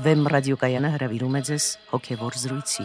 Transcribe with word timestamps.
Վեմ 0.00 0.28
ռադիոկայանը 0.32 0.90
հրավիրում 0.94 1.34
է 1.36 1.40
ձեզ 1.46 1.64
հոգևոր 1.90 2.36
զրույցի։ 2.40 2.84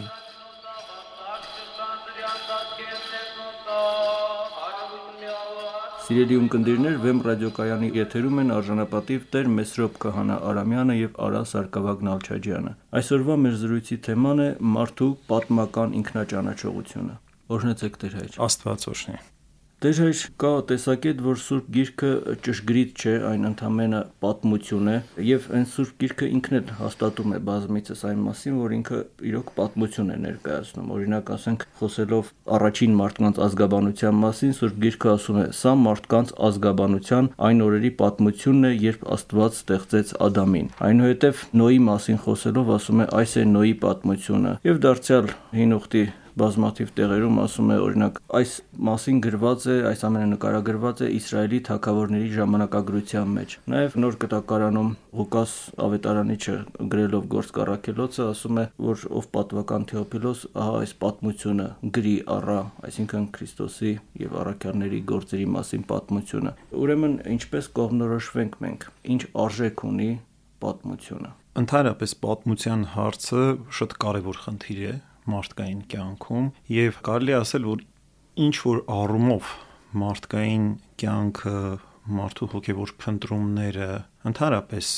Սիրելի 6.05 6.39
ունկնդիրներ, 6.41 6.97
Վեմ 7.05 7.21
ռադիոկայանի 7.27 7.91
եթերում 7.95 8.41
են 8.43 8.51
արժանապատիվ 8.55 9.29
Տեր 9.35 9.47
Մեսրոպ 9.59 9.95
Քահանա 10.05 10.39
Արամյանը 10.49 10.97
եւ 10.99 11.21
Արա 11.27 11.43
Սարգսակյան 11.53 12.03
Նալչաջյանը։ 12.09 12.73
Այսօրվա 12.99 13.37
մեր 13.45 13.55
զրույցի 13.63 13.99
թեման 14.09 14.43
է 14.47 14.49
մարդու 14.75 15.09
պատմական 15.31 15.95
ինքնաճանաչողությունը։ 16.01 17.15
Օրհնեցեք 17.55 17.97
Տեր 18.03 18.19
հայր։ 18.19 18.37
Աստված 18.49 18.87
օրհնի։ 18.91 19.23
Դեր 19.85 19.99
հայր 20.01 20.19
կա 20.41 20.49
տեսակետ, 20.69 21.19
որ 21.21 21.35
Սուրբ 21.37 21.65
Գիրքը 21.75 22.07
ճշգրիտ 22.45 23.01
չէ, 23.03 23.11
այն 23.29 23.43
ընդամենը 23.51 23.99
պատմություն 24.23 24.89
է, 24.89 24.95
եւ 25.27 25.45
այն 25.59 25.67
Սուրբ 25.75 25.99
Գիրքը 26.01 26.29
ինքն 26.37 26.57
էլ 26.59 26.71
հաստատում 26.79 27.35
է 27.35 27.39
բազմիցս 27.49 28.01
այն 28.09 28.23
մասին, 28.25 28.55
որ 28.63 28.73
ինքը 28.79 29.01
իրոք 29.29 29.51
պատմություն 29.59 30.09
է 30.09 30.17
ներկայացնում։ 30.23 30.89
Օրինակ, 30.95 31.29
ասենք, 31.37 31.67
խոսելով 31.83 32.33
առաջին 32.57 32.97
մարդկանց 33.03 33.43
ազգաբանության 33.45 34.19
մասին, 34.25 34.57
Սուրբ 34.57 34.81
Գիրքը 34.87 35.13
ասում 35.13 35.37
է. 35.37 35.45
«Սա 35.61 35.77
մարդկանց 35.85 36.35
ազգաբանության 36.49 37.31
այն 37.45 37.65
օրերի 37.69 37.95
պատմությունն 38.01 38.65
է, 38.65 38.75
երբ 38.89 39.07
Աստված 39.19 39.61
ստեղծեց 39.61 40.17
Ադամին»։ 40.25 40.73
Այնուհետև 40.89 41.47
Նոյի 41.61 41.81
մասին 41.93 42.21
խոսելով 42.25 42.75
ասում 42.81 43.05
է. 43.05 43.09
«Այս 43.21 43.37
է 43.37 43.47
Նոյի 43.53 43.79
պատմությունը»։ 43.85 44.59
Եվ 44.65 44.85
դարձյալ 44.89 45.35
հին 45.61 45.75
ուխտի 45.77 46.05
բազմաթիվ 46.39 46.89
տեղերում 46.99 47.37
ասում 47.45 47.69
է 47.71 47.77
օրինակ 47.85 48.17
այս 48.39 48.51
մասին 48.87 49.19
գրված 49.23 49.65
է, 49.71 49.75
այս 49.89 50.01
ամենը 50.07 50.27
նկարագրված 50.33 51.03
է 51.05 51.07
Իսրայելի 51.15 51.59
թագավորների 51.69 52.29
ժամանակագրության 52.35 53.31
մեջ։ 53.35 53.55
Նաև 53.71 53.95
նոր 54.03 54.17
կտակարանում 54.25 54.89
Ղուկաս 55.15 55.53
ավետարանիչը 55.85 56.55
գրելով 56.91 57.27
գործ 57.35 57.53
կառակելոցը 57.55 58.25
ասում 58.25 58.59
է, 58.59 58.65
որ 58.85 59.05
ով 59.15 59.29
պատվական 59.35 59.87
Թեոփիլոս, 59.91 60.43
ահա 60.59 60.75
այս 60.83 60.93
պատմությունը 61.05 61.67
գրի 61.95 62.15
առա, 62.35 62.59
այսինքն 62.89 63.27
Քրիստոսի 63.39 63.93
եւ 64.25 64.37
առաքյալների 64.43 65.01
գործերի 65.15 65.47
մասին 65.55 65.87
պատմությունը։ 65.95 66.53
Ուրեմն 66.83 67.17
ինչպես 67.35 67.71
կողմնորոշվենք 67.79 68.61
մենք, 68.65 68.87
ինչ 69.15 69.21
արժեք 69.45 69.83
ունի 69.95 70.11
պատմությունը։ 70.65 71.33
Ընդհանրապես 71.55 72.13
պատմության 72.25 72.81
հարցը 72.95 73.43
շատ 73.79 73.93
կարևոր 74.03 74.39
խնդիր 74.45 74.79
է 74.91 74.95
մարդկային 75.31 75.81
կյանքում 75.91 76.47
եւ 76.75 77.01
կարելի 77.07 77.35
ասել, 77.39 77.67
որ 77.71 77.83
ինչ 78.45 78.55
որ 78.65 78.81
առումով 78.95 79.51
մարդկային 79.95 80.65
կյանքը, 81.01 81.59
մարդու 82.15 82.49
հոգեվոր 82.53 82.95
փնտրումները, 83.01 83.89
ընդհանրապես 84.29 84.89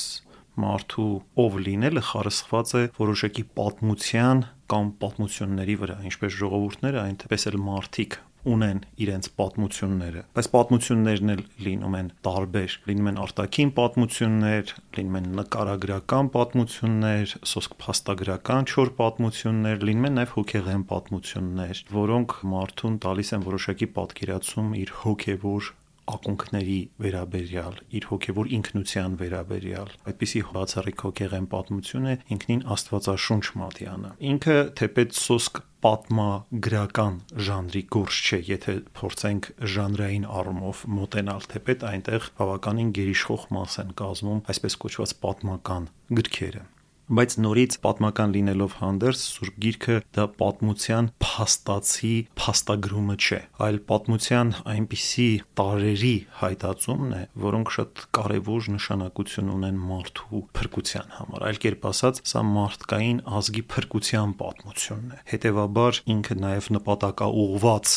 մարդու 0.58 1.10
ով 1.38 1.58
լինելը 1.68 2.02
խարսխված 2.08 2.72
է 2.78 2.82
որոշակի 2.98 3.44
պատմության 3.58 4.40
կամ 4.68 4.88
պատմությունների 5.02 5.76
վրա, 5.82 5.98
ինչպես 6.10 6.34
ժողովուրդները, 6.42 7.04
այնպես 7.08 7.46
էլ 7.48 7.60
մարդիկ 7.68 8.18
ունեն 8.52 8.80
իրենց 9.04 9.28
պատմությունները, 9.38 10.22
բայց 10.38 10.48
պատմություններն 10.54 11.32
էլ 11.34 11.42
լինում 11.66 11.96
են 11.98 12.10
տարբեր, 12.28 12.76
լինում 12.88 13.10
են 13.12 13.20
արտաքին 13.24 13.72
պատմություններ, 13.78 14.74
լինում 14.98 15.18
են 15.20 15.28
նկարագրական 15.38 16.30
պատմություններ, 16.36 17.34
սոսկ 17.52 17.76
փաստագրական 17.84 18.70
չոր 18.72 18.94
պատմություններ, 19.02 19.84
լինում 19.88 20.08
են 20.08 20.18
նաև 20.20 20.36
հոգեղեն 20.38 20.86
պատմություններ, 20.92 21.82
որոնք 21.98 22.38
մարդուն 22.54 23.02
տալիս 23.08 23.34
են 23.38 23.46
որոշակի 23.48 23.92
պատկերացում 23.98 24.72
իր 24.84 24.96
հոգևոր 25.02 25.72
ակունքների 26.14 26.78
վերաբերյալ, 27.04 27.78
իր 27.98 28.06
հոգևոր 28.10 28.50
ինքնության 28.58 29.16
վերաբերյալ։ 29.22 29.90
Այդպիսի 30.12 30.42
բացառիկ 30.54 31.04
հոգեղեն 31.08 31.48
պատմություն 31.54 32.08
է 32.08 32.14
ինքնին 32.36 32.62
Աստվածաշունչ 32.74 33.44
Մատյանը։ 33.62 34.12
Ինքը 34.32 34.56
թեպետ 34.80 35.18
սոսկ 35.18 35.60
պատմագրական 35.84 37.20
ժանրի 37.48 37.82
գործ 37.94 38.22
չէ, 38.28 38.40
եթե 38.48 38.74
փորձենք 38.98 39.50
ժանրային 39.74 40.26
առումով 40.38 40.80
մոտենալ, 40.96 41.46
թեպետ 41.52 41.86
այնտեղ 41.92 42.26
բավականին 42.40 42.90
գերիշխող 42.98 43.46
մաս 43.54 43.78
են 43.84 43.94
կազմում 44.02 44.42
այսպես 44.54 44.80
կոչված 44.86 45.14
պատմական 45.22 45.88
գրքերը 46.18 46.66
բայց 47.08 47.34
նորից 47.40 47.76
պատմական 47.84 48.32
լինելով 48.36 48.74
հանդերձ 48.78 49.20
Սուրբ 49.22 49.54
Գիրքը 49.64 49.94
դա 50.18 50.24
պատմության 50.40 51.06
փաստացի 51.24 52.10
փաստագրումը 52.40 53.16
չէ, 53.16 53.38
այլ 53.64 53.78
պատմության 53.88 54.52
այնպիսի 54.74 55.28
տարերի 55.60 56.12
հայտածումն 56.42 57.16
է, 57.18 57.22
որոնք 57.48 57.72
շատ 57.78 58.04
կարևոր 58.18 58.68
նշանակություն 58.74 59.50
ունեն 59.56 59.80
մարդու 59.88 60.42
փրկության 60.58 61.16
համար։ 61.16 61.48
Այլ 61.48 61.62
կերպ 61.64 61.88
ասած, 61.92 62.22
սա 62.28 62.44
մարդկային 62.52 63.24
ազգի 63.38 63.64
փրկության 63.72 64.36
պատմությունն 64.44 65.16
է։ 65.16 65.24
Հետևաբար 65.32 66.02
ինքը 66.18 66.38
նաև 66.44 66.70
նպատակաուղված 66.76 67.96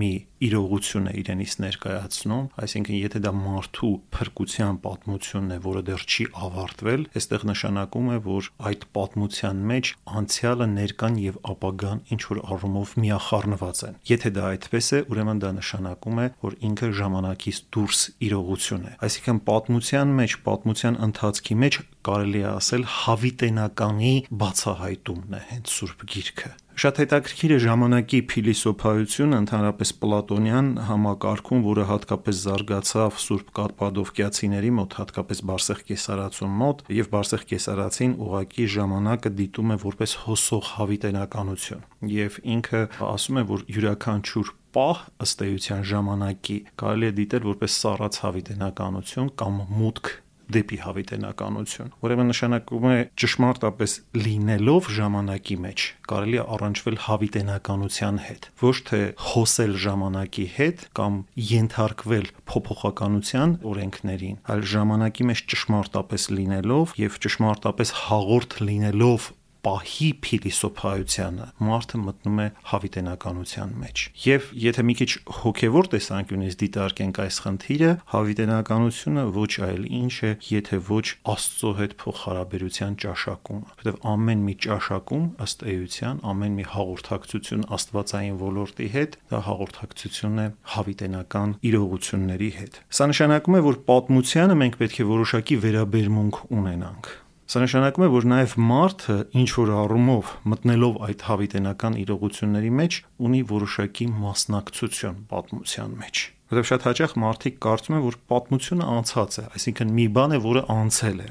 մի 0.00 0.12
իրողություն 0.40 1.08
է 1.10 1.12
իրենից 1.20 1.54
ներկայացնում, 1.60 2.44
այսինքն 2.64 2.96
եթե 2.96 3.20
դա 3.24 3.32
մարդու 3.36 3.90
փրկության 4.16 4.78
պատմությունն 4.84 5.52
է, 5.52 5.58
որը 5.66 5.82
դեռ 5.90 6.04
չի 6.10 6.24
ավարտվել, 6.46 7.02
այստեղ 7.20 7.44
նշանակում 7.50 8.08
է, 8.10 8.16
որ 8.24 8.48
այդ 8.70 8.86
պատմության 8.96 9.60
մեջ 9.70 9.90
անցյալը, 10.20 10.68
ներկան 10.80 11.18
եւ 11.20 11.36
ապագան 11.52 12.02
ինչ 12.16 12.22
որ 12.30 12.40
առումով 12.56 12.94
միախառնված 13.04 13.82
են։ 13.90 14.00
Եթե 14.10 14.32
դա 14.40 14.46
այդպես 14.50 14.90
է, 14.90 15.02
ուրեմն 15.12 15.44
դա 15.44 15.50
նշանակում 15.60 16.20
է, 16.24 16.26
որ 16.40 16.56
ինքը 16.70 16.90
ժամանակից 17.00 17.60
դուրս 17.76 18.00
իրողություն 18.30 18.88
է։ 18.90 18.92
Այսինքն 19.10 19.42
պատմության 19.50 20.16
մեջ, 20.20 20.38
պատմության 20.48 21.00
ընթացքի 21.10 21.60
մեջ 21.60 21.80
կարելի 22.00 22.40
է 22.40 22.50
ասել 22.56 22.88
հավիտենականի 22.96 24.14
բացահայտումն 24.40 25.36
է 25.36 25.42
հենց 25.50 25.74
Սուրբ 25.76 26.04
Գիրքը։ 26.14 26.52
Շատ 26.80 27.00
հետաքրքիր 27.02 27.52
է 27.52 27.58
ժամանակի 27.64 28.18
փիլիսոփայությունը, 28.30 29.38
ընդհանրապես 29.42 29.90
պլատոնյան 30.00 30.68
համակարգում, 30.86 31.64
որը 31.66 31.84
հատկապես 31.90 32.38
զարգացավ 32.46 33.18
Սուրբ 33.24 33.50
Կարպադովկիացիների 33.58 34.70
մոտ, 34.78 34.96
հատկապես 35.00 35.42
Բարսեղ 35.50 35.82
Կեսարացուն 35.90 36.54
մոտ, 36.62 36.84
եւ 37.00 37.10
Բարսեղ 37.16 37.44
Կեսարացին 37.50 38.14
ուղակի 38.30 38.66
ժամանակը 38.76 39.34
դիտում 39.40 39.74
է 39.74 39.78
որպես 39.84 40.16
հոսող 40.24 40.72
հավիտենականություն։ 40.78 41.84
Եվ 42.14 42.40
ինքը 42.54 42.82
ասում 43.10 43.40
է, 43.40 43.44
որ 43.50 43.68
յուրաքանչյուր 43.76 44.54
պահ 44.70 44.98
ըստ 45.26 45.40
էության 45.50 45.86
ժամանակի 45.90 46.56
կարելի 46.80 47.08
է 47.10 47.14
դիտել 47.20 47.46
որպես 47.50 47.78
սառած 47.82 48.18
հավիտենականություն 48.24 49.30
կամ 49.40 49.62
մուտք 49.80 50.12
դեպի 50.56 50.78
հավիտենականություն։ 50.84 51.92
Ուրեմն 52.04 52.30
նշանակում 52.30 52.86
է 52.90 52.98
ճշմարտապես 53.20 53.96
լինելով 54.20 54.90
ժամանակի 55.00 55.56
մեջ 55.64 55.86
կարելի 56.10 56.38
է 56.40 56.44
առնչվել 56.56 56.96
հավիտենականության 57.06 58.20
հետ, 58.26 58.48
ոչ 58.60 58.76
թե 58.90 59.00
հոսել 59.30 59.74
ժամանակի 59.84 60.46
հետ 60.56 60.86
կամ 61.00 61.18
ենթարկվել 61.50 62.26
փոփոխականության 62.50 63.56
օրենքներին, 63.70 64.40
այլ 64.50 64.64
ժամանակի 64.74 65.28
մեջ 65.30 65.44
ճշմարտապես 65.54 66.26
լինելով 66.40 66.96
եւ 67.00 67.20
ճշմարտապես 67.26 67.94
հաղորդ 68.10 68.58
լինելով 68.70 69.30
պահի 69.66 70.08
փիլիսոփայությանը 70.24 71.46
մարդը 71.68 72.00
մտնում 72.04 72.40
է 72.40 72.46
հավիտենականության 72.70 73.72
մեջ։ 73.80 74.04
Եվ 74.24 74.48
եթե 74.64 74.84
մի 74.88 74.94
քիչ 75.00 75.10
հոգևոր 75.40 75.90
տեսանկյունից 75.94 76.56
դիտարկենք 76.62 77.20
այս 77.24 77.38
խնդիրը, 77.44 77.90
հավիտենականությունը 78.14 79.24
ոչ 79.36 79.52
այլ 79.68 79.84
ինչ 80.00 80.14
է, 80.30 80.32
եթե 80.50 80.80
ոչ 80.90 81.06
Աստծո 81.34 81.72
հետ 81.80 81.96
փոխհարաբերության 82.00 82.98
ճաշակումը, 83.04 83.70
որովհետև 83.80 84.10
ամեն 84.10 84.44
մի 84.48 84.54
ճաշակում 84.66 85.24
ըստ 85.46 85.64
էության, 85.74 86.22
ամեն 86.30 86.58
մի 86.60 86.66
հաղորդակցություն 86.74 87.66
Աստվածային 87.76 88.38
ոլորտի 88.40 88.90
հետ, 88.96 89.18
դա 89.30 89.42
հաղորդակցություն 89.50 90.40
է 90.40 90.46
հավիտենական 90.74 91.56
իրողությունների 91.70 92.50
հետ։ 92.60 92.80
Սա 93.00 93.10
նշանակում 93.14 93.58
է, 93.60 93.64
որ 93.70 93.80
պատմությանը 93.90 94.60
մենք 94.64 94.78
պետք 94.80 95.00
է 95.00 95.10
որոշակի 95.10 95.60
վերաբերմունք 95.66 96.44
ունենանք 96.60 97.12
Սա 97.50 97.64
նշանակում 97.64 98.04
է, 98.06 98.08
որ 98.14 98.26
նաև 98.30 98.52
մարդը 98.62 99.14
ինչ 99.40 99.48
որ 99.56 99.70
առումով 99.74 100.28
մտնելով 100.52 100.98
այդ 101.06 101.22
հավիտենական 101.26 101.96
իրողությունների 101.98 102.70
մեջ 102.78 102.98
ունի 103.26 103.40
որոշակի 103.50 104.06
մասնակցություն 104.20 105.16
պատմության 105.32 105.96
մեջ։ 106.02 106.22
Որտեւ 106.54 106.68
շատ 106.70 106.86
հաճախ 106.86 107.16
մարդիկ 107.24 107.58
կարծում 107.66 107.96
են, 107.98 108.04
որ 108.06 108.18
պատմությունը 108.30 108.86
անցած 108.94 109.40
է, 109.42 109.44
այսինքն 109.58 109.92
մի 109.98 110.06
բան 110.14 110.30
է, 110.30 110.40
որը 110.46 110.62
անցել 110.78 111.18
է։ 111.26 111.28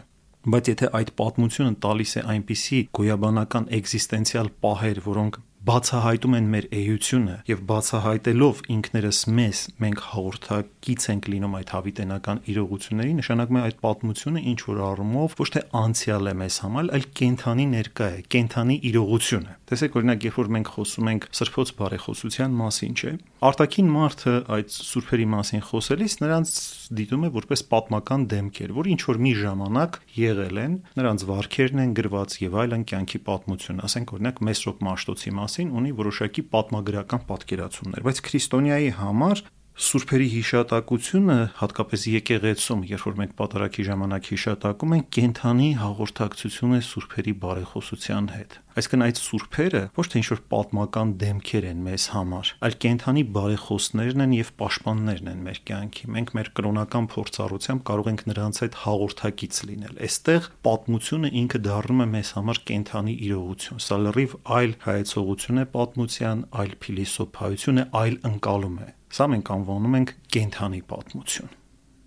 Բայց 0.49 0.71
եթե 0.73 0.91
այդ 0.99 1.13
պատմությունը 1.23 1.73
տալիս 1.87 2.11
է 2.19 2.25
այնպիսի 2.35 2.79
գոյաբանական 2.99 3.71
էգզիստենցիալ 3.79 4.51
պահեր, 4.63 5.01
որոնք 5.07 5.39
բացահայտում 5.67 6.35
են 6.37 6.45
մեր 6.53 6.65
էությունը 6.79 7.33
եւ 7.49 7.63
բացահայտելով 7.67 8.59
ինքներս 8.75 9.17
մեզ 9.39 9.63
մենք 9.83 10.03
հաղորդակից 10.09 11.07
ենք 11.11 11.27
լինում 11.33 11.57
այդ 11.59 11.73
հավիտենական 11.75 12.39
իրողությունների 12.53 13.15
նշանակում 13.19 13.59
է 13.59 13.63
այդ 13.67 13.79
պատմությունը 13.83 14.43
ինչ 14.53 14.59
որ 14.69 14.79
առումով 14.87 15.35
ոչ 15.39 15.49
թե 15.55 15.63
անցյալ 15.79 16.31
է 16.31 16.33
մեզ 16.39 16.59
համար 16.63 16.91
այլ 16.95 17.07
կենթանի 17.19 17.65
ներկա 17.75 18.07
է 18.09 18.23
կենթանի 18.39 18.77
իրողություն 18.89 19.49
է 19.49 19.57
տեսեք 19.69 19.99
օրինակ 19.99 20.27
երբ 20.29 20.39
որ 20.39 20.51
մենք 20.55 20.71
խոսում 20.79 21.09
ենք 21.11 21.27
սրբոց 21.39 21.73
բարեխոսության 21.79 22.55
մասին 22.59 22.95
չէ 22.99 23.11
արտաքին 23.49 23.91
մարդը 23.99 24.35
այդ 24.55 24.73
սուրբերի 24.79 25.27
մասին 25.35 25.61
խոսելիս 25.69 26.15
նրանց 26.23 26.53
դիտում 26.99 27.27
է 27.27 27.29
որպես 27.35 27.61
պատմական 27.69 28.25
դեմքեր 28.31 28.73
որ 28.79 28.89
ինչ 28.89 29.01
որ 29.09 29.19
մի 29.25 29.33
ժամանակ 29.39 29.99
եղել 30.19 30.59
են 30.63 30.73
նրանց 30.99 31.25
վարքերն 31.29 31.83
են 31.83 31.93
գրված 31.99 32.35
եւ 32.39 32.57
այլն 32.63 32.83
կյանքի 32.89 33.21
պատմություն 33.29 33.83
ասենք 33.85 34.13
օրինակ 34.17 34.41
Մեսրոպ 34.49 34.83
Մաշտոցի 34.89 35.33
մասին 35.39 35.58
մասին 35.59 35.75
ունի 35.75 35.91
որոշակի 35.97 36.43
պատմագրական 36.55 37.23
պատկերացումներ, 37.27 38.03
բայց 38.07 38.19
քրիստոնյայի 38.29 38.91
համար 38.95 39.41
Սուրբերի 39.79 40.27
հիշատակությունը, 40.33 41.35
հատկապես 41.59 42.01
եկեղեցում, 42.11 42.81
երբ 42.89 43.03
որ 43.07 43.17
մենք 43.19 43.35
պատարակի 43.39 43.83
ժամանակ 43.89 44.29
հիշատակում 44.33 44.95
ենք, 44.97 45.07
կենթանի 45.19 45.69
հաղորդակցություն 45.79 46.75
է 46.75 46.81
Սուրբերի 46.89 47.33
բարեխոսության 47.43 48.27
հետ։ 48.35 48.57
Այսինքն 48.79 49.03
այդ 49.05 49.19
Սուրբերը 49.19 49.81
ոչ 49.97 50.05
թե 50.09 50.19
ինչ-որ 50.19 50.41
պատմական 50.53 51.09
դեմքեր 51.19 51.65
են 51.69 51.81
մեզ 51.83 52.05
համար, 52.13 52.51
այլ 52.63 52.77
կենթանի 52.85 53.23
բարեխոսներն 53.35 54.23
են 54.25 54.35
եւ 54.37 54.51
պաշտպաններն 54.61 55.31
են 55.33 55.41
մեր 55.49 55.59
կյանքի։ 55.69 56.09
Մենք 56.15 56.31
մեր 56.39 56.51
կրոնական 56.59 57.09
փորձառությամբ 57.15 57.83
կարող 57.89 58.09
ենք 58.13 58.23
նրանց 58.29 58.61
հետ 58.63 58.79
հաղորդակից 58.85 59.59
լինել։ 59.69 59.99
Այստեղ 60.07 60.49
պատմությունը 60.69 61.33
ինքը 61.43 61.61
դառնում 61.67 62.05
է 62.05 62.07
մեզ 62.15 62.31
համար 62.39 62.61
կենթանի 62.69 63.17
իրողություն։ 63.29 63.83
Սա 63.89 63.99
լրիվ 64.05 64.37
այլ 64.59 64.77
հայեցողություն 64.87 65.59
է 65.59 65.67
պատմության, 65.75 66.47
այլ 66.63 66.73
փիլիսոփայություն 66.87 67.83
է, 67.83 67.89
այլ 67.99 68.19
ընկալում 68.31 68.79
է 68.87 68.89
Սա 69.09 69.25
մենք 69.33 69.49
անվանում 69.55 69.95
ենք 69.99 70.11
կենթանի 70.35 70.83
պատմություն։ 70.93 71.58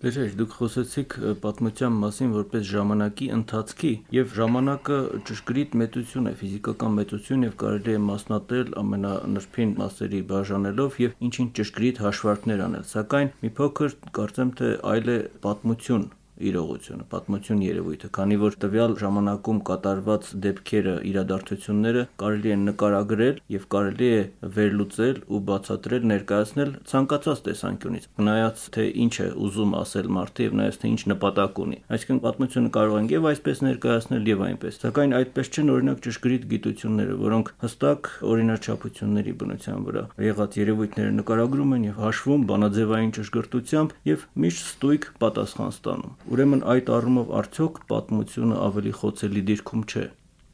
Դերեջ 0.03 0.33
դուք 0.35 0.53
խոսեցիք 0.59 1.13
պատմության 1.43 1.93
մասին 1.99 2.31
որպես 2.35 2.63
ժամանակի 2.69 3.27
ընթացքի 3.35 3.91
եւ 4.15 4.33
ժամանակը 4.37 4.97
ճշգրիտ 5.29 5.77
մեծություն 5.81 6.27
է, 6.27 6.33
ֆիզիկական 6.41 6.97
մեծություն 6.97 7.45
եւ 7.47 7.53
կարելի 7.61 7.93
է 7.93 8.01
մասնատել 8.07 8.73
ամենանրբին 8.81 9.71
մասերի 9.77 10.19
բաժանելով 10.33 10.97
եւ 11.03 11.15
ինչ-ինչ 11.29 11.47
ճշգրիտ 11.61 12.01
հաշվարկներ 12.03 12.65
անել։ 12.65 12.83
Սակայն 12.91 13.31
մի 13.45 13.53
փոքր 13.61 13.95
կարծեմ 14.19 14.53
թե 14.59 14.73
այլ 14.91 15.13
է 15.15 15.17
պատմություն 15.47 16.05
իրողությունը, 16.49 17.05
պատմություն 17.13 17.61
երևույթը, 17.63 18.09
քանի 18.17 18.37
որ 18.43 18.57
տվյալ 18.63 18.95
ժամանակում 19.03 19.59
կատարված 19.69 20.29
դեպքերը, 20.43 20.95
իրադարձությունները 21.09 22.03
կարելի 22.23 22.53
է 22.53 22.57
նկարագրել 22.63 23.41
եւ 23.53 23.67
կարելի 23.73 24.09
է 24.13 24.21
վերլուծել 24.57 25.21
ու 25.33 25.41
բացատրել, 25.49 26.07
ներկայացնել 26.13 26.71
ցանկացած 26.93 27.43
տեսանկյունից։ 27.47 28.07
Նայած 28.27 28.65
թե 28.73 28.85
ինչ 29.03 29.13
է 29.13 29.27
ուզում 29.43 29.75
ասել 29.83 30.09
մարդը 30.17 30.47
եւ 30.47 30.57
նայած 30.63 30.79
թե 30.83 30.91
ինչ 30.93 31.01
նպատակ 31.13 31.61
ունի։ 31.63 31.77
Այսինքն 31.93 32.21
պատմությունը 32.23 32.73
կարող 32.73 32.97
ենք 33.03 33.13
եւ 33.13 33.27
այսպես 33.33 33.63
ներկայացնել 33.67 34.29
եւ 34.33 34.43
այնպես։ 34.47 34.79
Սակայն 34.83 35.15
այդպես 35.19 35.51
չեն 35.53 35.73
օրինակ 35.73 36.03
ճշգրիտ 36.03 36.47
գիտությունները, 36.53 37.17
որոնք 37.23 37.53
հստակ 37.63 38.11
օրինաչափությունների 38.33 39.33
բնության 39.43 39.87
վրա 39.87 40.03
եղած 40.23 40.57
երևույթները 40.63 41.13
նկարագրում 41.19 41.73
են 41.77 41.87
եւ 41.89 42.01
հաշվում 42.03 42.45
բանաձևային 42.53 43.13
ճշգրտությամբ 43.17 43.95
եւ 44.09 44.25
միշտ 44.43 44.67
ստույգ 44.73 45.07
պատասխան 45.23 45.73
ստանում։ 45.73 46.22
Ուրեմն 46.31 46.61
այդ 46.73 46.89
առումով 46.95 47.31
արդյոք 47.39 47.79
պատմությունը 47.89 48.59
ավելի 48.63 48.93
խոցելի 48.99 49.41
դիրքում 49.49 49.83
չէ 49.91 50.05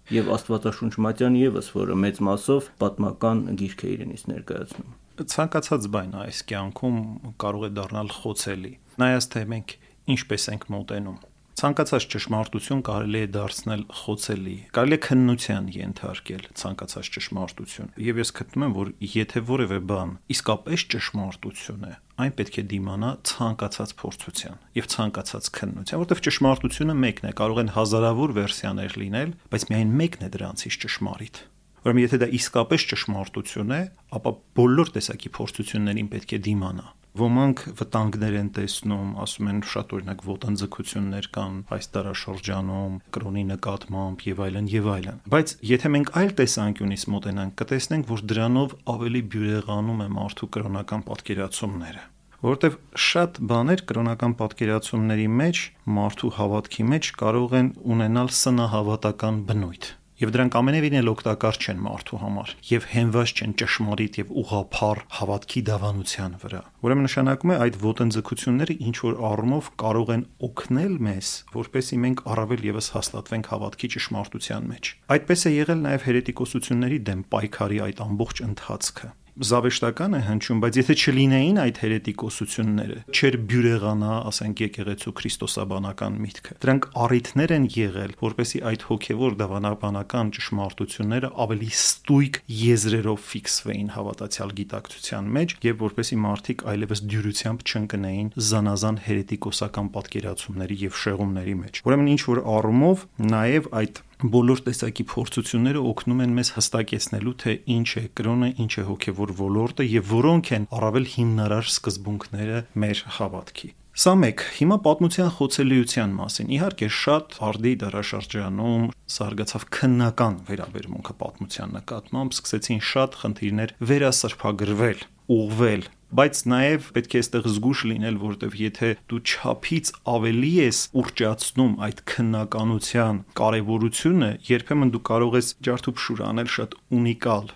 եւ 0.10 0.32
Աստվածաշունչ 0.34 0.94
Մատյան 1.06 1.36
եւս, 1.38 1.68
որը 1.78 1.98
մեծ 2.04 2.22
մասով 2.26 2.70
պատմական 2.82 3.44
գիրք 3.60 3.84
է 3.86 3.92
իրենից 3.94 4.24
ներկայացնում։ 4.34 4.96
Ցանկացած 5.20 5.90
բան 5.94 6.16
այս 6.26 6.40
կյանքում 6.50 7.00
կարող 7.44 7.66
է 7.68 7.72
դառնալ 7.78 8.14
խոցելի։ 8.18 8.74
Նայած 9.04 9.28
թե 9.36 9.44
մենք 9.54 9.76
ինչպես 10.16 10.48
ենք 10.56 10.72
մոտենում 10.74 11.20
ցանկացած 11.60 12.06
ճշմարտություն 12.14 12.82
կարելի 12.88 13.20
է 13.20 13.28
դարձնել 13.36 13.82
խոցելի, 14.00 14.54
կարելի 14.78 14.96
է 14.96 15.00
քննության 15.06 15.66
ենթարկել 15.76 16.46
ցանկացած 16.62 17.10
ճշմարտություն։ 17.16 17.90
Եվ 18.06 18.22
ես 18.22 18.32
գտնում 18.38 18.64
եմ, 18.70 18.76
որ 18.78 18.92
եթե 19.16 19.42
որևէ 19.50 19.80
բան 19.90 20.14
իսկապես 20.36 20.86
ճշմարտություն 20.94 21.84
է, 21.90 21.92
այն 22.20 22.34
պետք 22.40 22.60
է 22.60 22.64
դիմանա 22.74 23.10
ցանկացած 23.30 23.94
փորձության 24.00 24.60
եւ 24.80 24.90
ցանկացած 24.94 25.50
քննության, 25.60 26.02
որովհետեւ 26.04 26.24
ճշմարտությունը 26.28 26.96
մեկն 27.00 27.30
է, 27.30 27.34
կարող 27.40 27.62
են 27.64 27.74
հազարավոր 27.80 28.36
վերսիաներ 28.40 28.98
լինել, 29.00 29.34
բայց 29.50 29.66
միայն 29.72 29.94
մեկն 30.04 30.28
է 30.28 30.32
դրանցից 30.36 30.80
ճշմարիտ։ 30.84 31.42
Ուրեմն 31.80 32.04
եթե 32.04 32.18
դա 32.20 32.28
իսկապես 32.36 32.88
ճշմարտություն 32.92 33.72
է, 33.72 33.82
ապա 34.20 34.32
բոլոր 34.60 34.94
տեսակի 35.00 35.30
փորձություններին 35.40 36.10
պետք 36.12 36.36
է 36.36 36.42
դիմանա 36.50 36.88
Ոմանք 37.18 37.62
վտանգներ 37.80 38.36
են 38.40 38.50
տեսնում, 38.54 39.08
ասում 39.24 39.48
են 39.50 39.62
շատ 39.66 39.96
օրինակ 39.98 40.20
ոտնձգություններ 40.30 41.30
կան 41.36 41.56
այս 41.74 41.90
տարաշրջանում, 41.96 43.00
կրոնի 43.18 43.44
նկատմամբ 43.50 44.26
եւ 44.30 44.44
այլն 44.46 44.70
եւ 44.76 44.92
այլն։ 44.94 45.20
Բայց 45.34 45.56
եթե 45.72 45.92
մենք 45.96 46.14
այլ 46.22 46.32
տեսանկյունից 46.40 47.08
մոտենանք, 47.16 47.58
կտեսնենք, 47.64 48.08
որ 48.14 48.24
դրանով 48.30 48.78
ավելի 48.94 49.24
բյուրեղանում 49.34 50.06
է 50.06 50.10
մարդու 50.20 50.52
կրոնական 50.60 51.06
պատկերացումները 51.10 52.08
որովհետև 52.40 52.76
շատ 53.04 53.40
բաներ 53.52 53.82
կրոնական 53.90 54.34
պատկերացումների 54.40 55.26
մեջ 55.42 55.64
մարդու 55.98 56.30
հավատքի 56.38 56.86
մեջ 56.94 57.10
կարող 57.20 57.56
են 57.60 57.72
ունենալ 57.96 58.32
սնահավատական 58.40 59.42
բնույթ 59.50 59.90
եւ 60.20 60.32
դրանք 60.36 60.56
ամենևին 60.60 60.98
էլ 61.00 61.10
օգտակար 61.14 61.58
չեն 61.64 61.78
մարդու 61.86 62.18
համար 62.20 62.50
եւ 62.70 62.88
հենված 62.94 63.32
չեն 63.40 63.54
ճշմարիտ 63.62 64.18
եւ 64.20 64.34
ուղափառ 64.42 65.02
հավատքի 65.20 65.62
դավանության 65.70 66.36
վրա։ 66.44 66.62
Ուրեմն 66.84 67.08
նշանակում 67.08 67.54
է 67.54 67.58
այդ 67.64 67.80
ոտնձգությունները 67.86 68.76
ինչ 68.90 68.96
որ 69.06 69.16
առումով 69.30 69.70
կարող 69.80 70.12
են 70.16 70.26
օգնել 70.50 71.00
մեզ, 71.08 71.32
որպեսզի 71.56 72.02
մենք 72.04 72.26
առավել 72.36 72.68
եւս 72.70 72.92
հաստատվենք 73.00 73.50
հավատքի 73.54 73.92
ճշմարտության 73.96 74.70
մեջ։ 74.74 74.92
Այդպես 75.16 75.40
է 75.40 75.54
եղել 75.56 75.82
նաեւ 75.88 76.06
հերետիկոսությունների 76.10 77.00
դեմ 77.10 77.24
պայքարի 77.32 77.82
այդ 77.88 78.04
ամբողջ 78.10 78.44
ընթացքը 78.50 79.14
զավեշտական 79.40 80.18
է 80.18 80.22
հնչում, 80.26 80.62
բայց 80.64 80.78
եթե 80.80 80.96
չլինեին 81.00 81.60
այդ 81.64 81.78
հերետիկոսությունները, 81.84 82.98
չէր 83.16 83.36
բյուրեղանա, 83.50 84.14
ասենք 84.30 84.64
եկեղեցու 84.66 85.14
քրիստոսաբանական 85.20 86.18
միտքը։ 86.24 86.58
Դրանք 86.66 86.88
առիթներ 87.06 87.54
են 87.56 87.68
եղել, 87.76 88.14
որպեսի 88.20 88.62
այդ 88.70 88.86
հոգևոր 88.90 89.38
դավանաբանական 89.40 90.34
ճշմարտությունները 90.40 91.32
ավելի 91.46 91.70
ստույգ 91.80 92.42
եզրերով 92.60 93.24
ֆիքսվեին 93.30 93.90
հավատացյալ 93.96 94.54
գիտակցության 94.60 95.32
մեջ 95.40 95.56
եւ 95.70 95.84
որպեսի 95.88 96.20
մարդիկ 96.26 96.66
այլևս 96.74 97.04
դյուրությամբ 97.14 97.66
չընկնեին 97.70 98.30
զանազան 98.50 99.02
հերետիկոսական 99.08 99.90
պատկերացումների 99.96 100.80
եւ 100.90 101.00
շեղումների 101.00 101.56
մեջ։ 101.64 101.82
Ուրեմն 101.88 102.14
ինչ 102.18 102.22
որ 102.30 102.44
առումով 102.60 103.08
նաեւ 103.30 103.74
այդ 103.80 104.04
բոլոր 104.20 104.60
տեսակի 104.66 105.04
փորձությունները 105.08 105.82
օգնում 105.90 106.24
են 106.26 106.32
մեզ 106.36 106.50
հստակեցնելու 106.58 107.34
թե 107.40 107.54
ինչ 107.76 107.90
է 108.02 108.02
կրոնը, 108.20 108.50
ինչ 108.60 108.74
է 108.76 108.84
հոգևոր 108.90 109.32
ոլորտը 109.40 109.86
եւ 109.88 110.10
որոնք 110.12 110.50
են 110.58 110.66
առավել 110.76 111.06
հիմնարար 111.14 111.70
սկզբունքները 111.72 112.58
մեր 112.84 113.04
հավատքի։ 113.20 113.70
Սա 114.00 114.14
մեկ, 114.20 114.44
հիմա 114.60 114.78
պատմության 114.84 115.32
խոցելիության 115.40 116.12
մասին։ 116.20 116.52
Իհարկե 116.56 116.90
շատ 117.00 117.38
արդի 117.48 117.74
դարաշրջանում 117.84 118.84
սարգացավ 119.16 119.66
քննական 119.80 120.38
վերաբերմունքը 120.52 121.16
պատմության 121.24 121.74
նկատմամբ, 121.80 122.36
սկսեցին 122.40 122.84
շատ 122.90 123.18
խնդիրներ 123.24 123.74
վերասրբագրվել, 123.90 125.04
ուղվել 125.36 125.90
բայց 126.10 126.40
նաև 126.50 126.86
պետք 126.96 127.12
է 127.14 127.20
այստեղ 127.20 127.48
զգուշ 127.54 127.82
լինել, 127.90 128.16
որովհետև 128.24 128.56
եթե 128.60 128.88
դու 129.12 129.20
չափից 129.30 129.92
ավելի 130.14 130.50
ես 130.56 130.80
ուրճացնում 131.02 131.76
այդ 131.86 132.02
քննականության 132.10 133.20
կարևորությունը, 133.40 134.30
երբեմն 134.50 134.94
դու 134.96 135.04
կարող 135.10 135.38
ես 135.38 135.52
ջարդուփշուր 135.70 136.24
անել 136.30 136.50
շատ 136.56 136.78
ունիկալ 137.00 137.52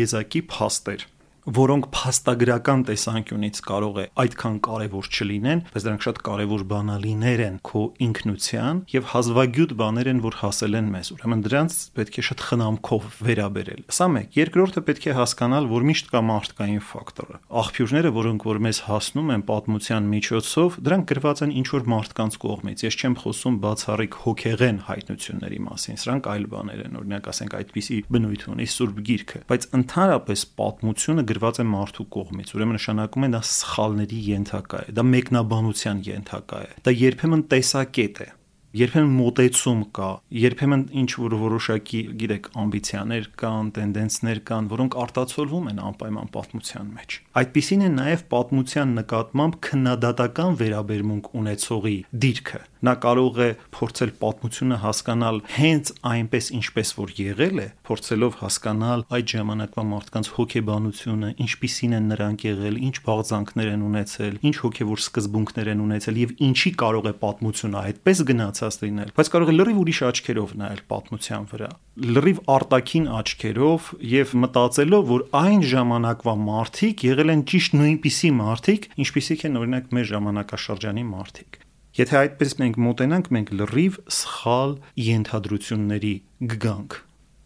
եզակի 0.00 0.42
փաստեր 0.54 1.04
որոնք 1.50 1.86
փաստագրական 1.90 2.82
տեսանկյունից 2.86 3.58
կարող 3.66 3.96
է 4.00 4.04
այդքան 4.22 4.56
կարևոր 4.66 5.06
չլինեն, 5.10 5.62
բայց 5.74 5.86
դրանք 5.86 6.04
շատ 6.06 6.18
կարևոր 6.26 6.62
բանալիներ 6.70 7.42
են 7.46 7.56
քո 7.66 7.82
ինքնության 8.06 8.82
եւ 8.94 9.08
հազվագյուտ 9.10 9.74
բաներ 9.80 10.10
են, 10.10 10.20
որ 10.26 10.36
հասել 10.40 10.78
են 10.80 10.90
մեզ։ 10.94 11.10
Ուրեմն 11.16 11.42
դրանց 11.46 11.78
պետք 11.98 12.18
է 12.20 12.24
շատ 12.30 12.44
խնամքով 12.50 13.08
վերաբերել։ 13.26 13.82
Սա 13.90 14.06
մեկ, 14.14 14.38
երկրորդը 14.40 14.82
պետք 14.90 15.08
է 15.10 15.16
հասկանալ, 15.18 15.68
որ 15.70 15.86
միշտ 15.90 16.10
կա 16.14 16.22
մարդկային 16.30 16.84
ֆակտորը։ 16.90 17.40
Աղբյուրները, 17.60 18.12
որոնք 18.20 18.46
որ 18.50 18.60
մեզ 18.70 18.80
հասնում 18.86 19.32
են 19.34 19.44
պատմության 19.50 20.10
միջոցով, 20.10 20.78
դրանք 20.86 21.10
գրված 21.10 21.42
են 21.46 21.54
ինչ 21.60 21.68
որ 21.70 21.88
մարդկանց 21.90 22.38
կողմից։ 22.46 22.84
Ես 22.86 22.98
չեմ 23.00 23.14
խոսում 23.20 23.58
բացառիկ 23.64 24.18
հոգեղեն 24.20 24.78
հայտնությունների 24.90 25.60
մասին, 25.70 26.00
սրանք 26.00 26.30
այլ 26.30 26.44
բաներ 26.50 26.80
են, 26.86 26.98
օրինակ 27.00 27.30
ասենք 27.30 27.56
այդպիսի 27.60 27.98
բնույթ 28.10 28.44
ունի 28.50 28.66
Սուրբ 28.70 29.00
Գիրքը, 29.10 29.40
բայց 29.50 29.66
ընդհանրապես 29.80 30.44
պատմությունը 30.60 31.24
գրված 31.40 31.60
է 31.62 31.64
մարդու 31.70 32.04
կողմից, 32.12 32.50
ուրեմն 32.52 32.76
նշանակում 32.76 33.24
է 33.24 33.28
դա 33.32 33.40
սխալների 33.48 34.18
ենթակա 34.26 34.80
է, 34.84 34.92
դա 34.98 35.04
մեկնաբանության 35.08 36.02
ենթակա 36.10 36.58
է։ 36.60 36.74
Դա 36.84 36.94
երբեմն 37.00 37.44
տեսակետ 37.54 38.20
է 38.20 38.28
երբեմն 38.76 39.14
մոտեցում 39.18 39.80
կա, 39.96 40.08
երբեմն 40.40 40.82
ինչ 41.00 41.10
որ 41.18 41.34
որոշակի, 41.40 42.00
գիտեք, 42.20 42.48
ամբիցիաներ 42.62 43.24
կան, 43.40 43.70
տենդենսներ 43.78 44.40
կան, 44.46 44.68
որոնք 44.70 44.96
արտացոլվում 45.04 45.70
են 45.72 45.80
անպայման 45.90 46.30
պատմության 46.36 46.92
մեջ։ 47.00 47.16
Այդտիսին 47.40 47.82
է 47.82 47.90
նաև 47.98 48.24
պատմության 48.30 48.94
նկատմամբ 49.00 49.58
քննադատական 49.66 50.60
վերաբերմունք 50.60 51.32
ունեցողի 51.40 51.96
դիրքը։ 52.24 52.60
Նա 52.80 52.94
կարող 52.96 53.38
է 53.44 53.48
փորձել 53.76 54.12
պատմությունը 54.20 54.76
հասկանալ 54.80 55.38
հենց 55.52 55.90
այնպես, 56.10 56.46
ինչպես 56.56 56.92
որ 56.96 57.10
եղել 57.18 57.60
է, 57.60 57.66
փորձելով 57.90 58.38
հասկանալ 58.40 59.02
այդ 59.18 59.34
ժամանակվա 59.34 59.84
մարդկանց 59.90 60.30
հոգեբանությունը, 60.38 61.32
ինչպիսին 61.44 61.96
են 61.98 62.08
նրանք 62.14 62.46
եղել, 62.48 62.78
ինչ 62.88 62.96
բաղձանքներ 63.10 63.68
են 63.74 63.84
ունեցել, 63.90 64.40
ինչ 64.48 64.56
հոգեվոր 64.64 65.02
սկզբունքներ 65.04 65.70
են 65.74 65.84
ունեցել 65.84 66.20
եւ 66.24 66.32
ինչի 66.48 66.72
կարող 66.80 67.10
է 67.10 67.14
պատմությունը 67.20 67.80
այդպես 67.90 68.24
գնացած 68.60 68.84
լինել, 68.84 69.10
բայց 69.16 69.28
կարող 69.32 69.50
է 69.50 69.54
լրիվ 69.56 69.78
ուրիշ 69.80 70.00
աչքերով 70.10 70.52
նայել 70.60 70.80
պատմության 70.90 71.44
վրա 71.50 71.68
լրիվ 72.16 72.40
արտաքին 72.54 73.06
աչքերով 73.20 73.88
եւ 74.10 74.34
մտածելով, 74.44 75.04
որ 75.10 75.24
այն 75.40 75.62
ժամանակվա 75.70 76.34
մարդիկ 76.44 77.04
եղել 77.08 77.34
են 77.34 77.44
ճիշտ 77.50 77.76
նույնպիսի 77.80 78.30
մարդիկ, 78.40 78.88
ինչպիսիք 79.04 79.44
են 79.48 79.60
օրինակ 79.60 79.92
մեր 79.96 80.08
ժամանակաշրջանի 80.10 81.04
մարդիկ։ 81.10 81.60
Եթե 82.00 82.18
այդպես 82.20 82.56
մենք 82.60 82.82
մոտենանք, 82.86 83.30
մենք 83.34 83.54
լրիվ 83.60 84.00
սխալ 84.20 84.76
ենթադրությունների 85.10 86.14
կգանք։ 86.52 87.00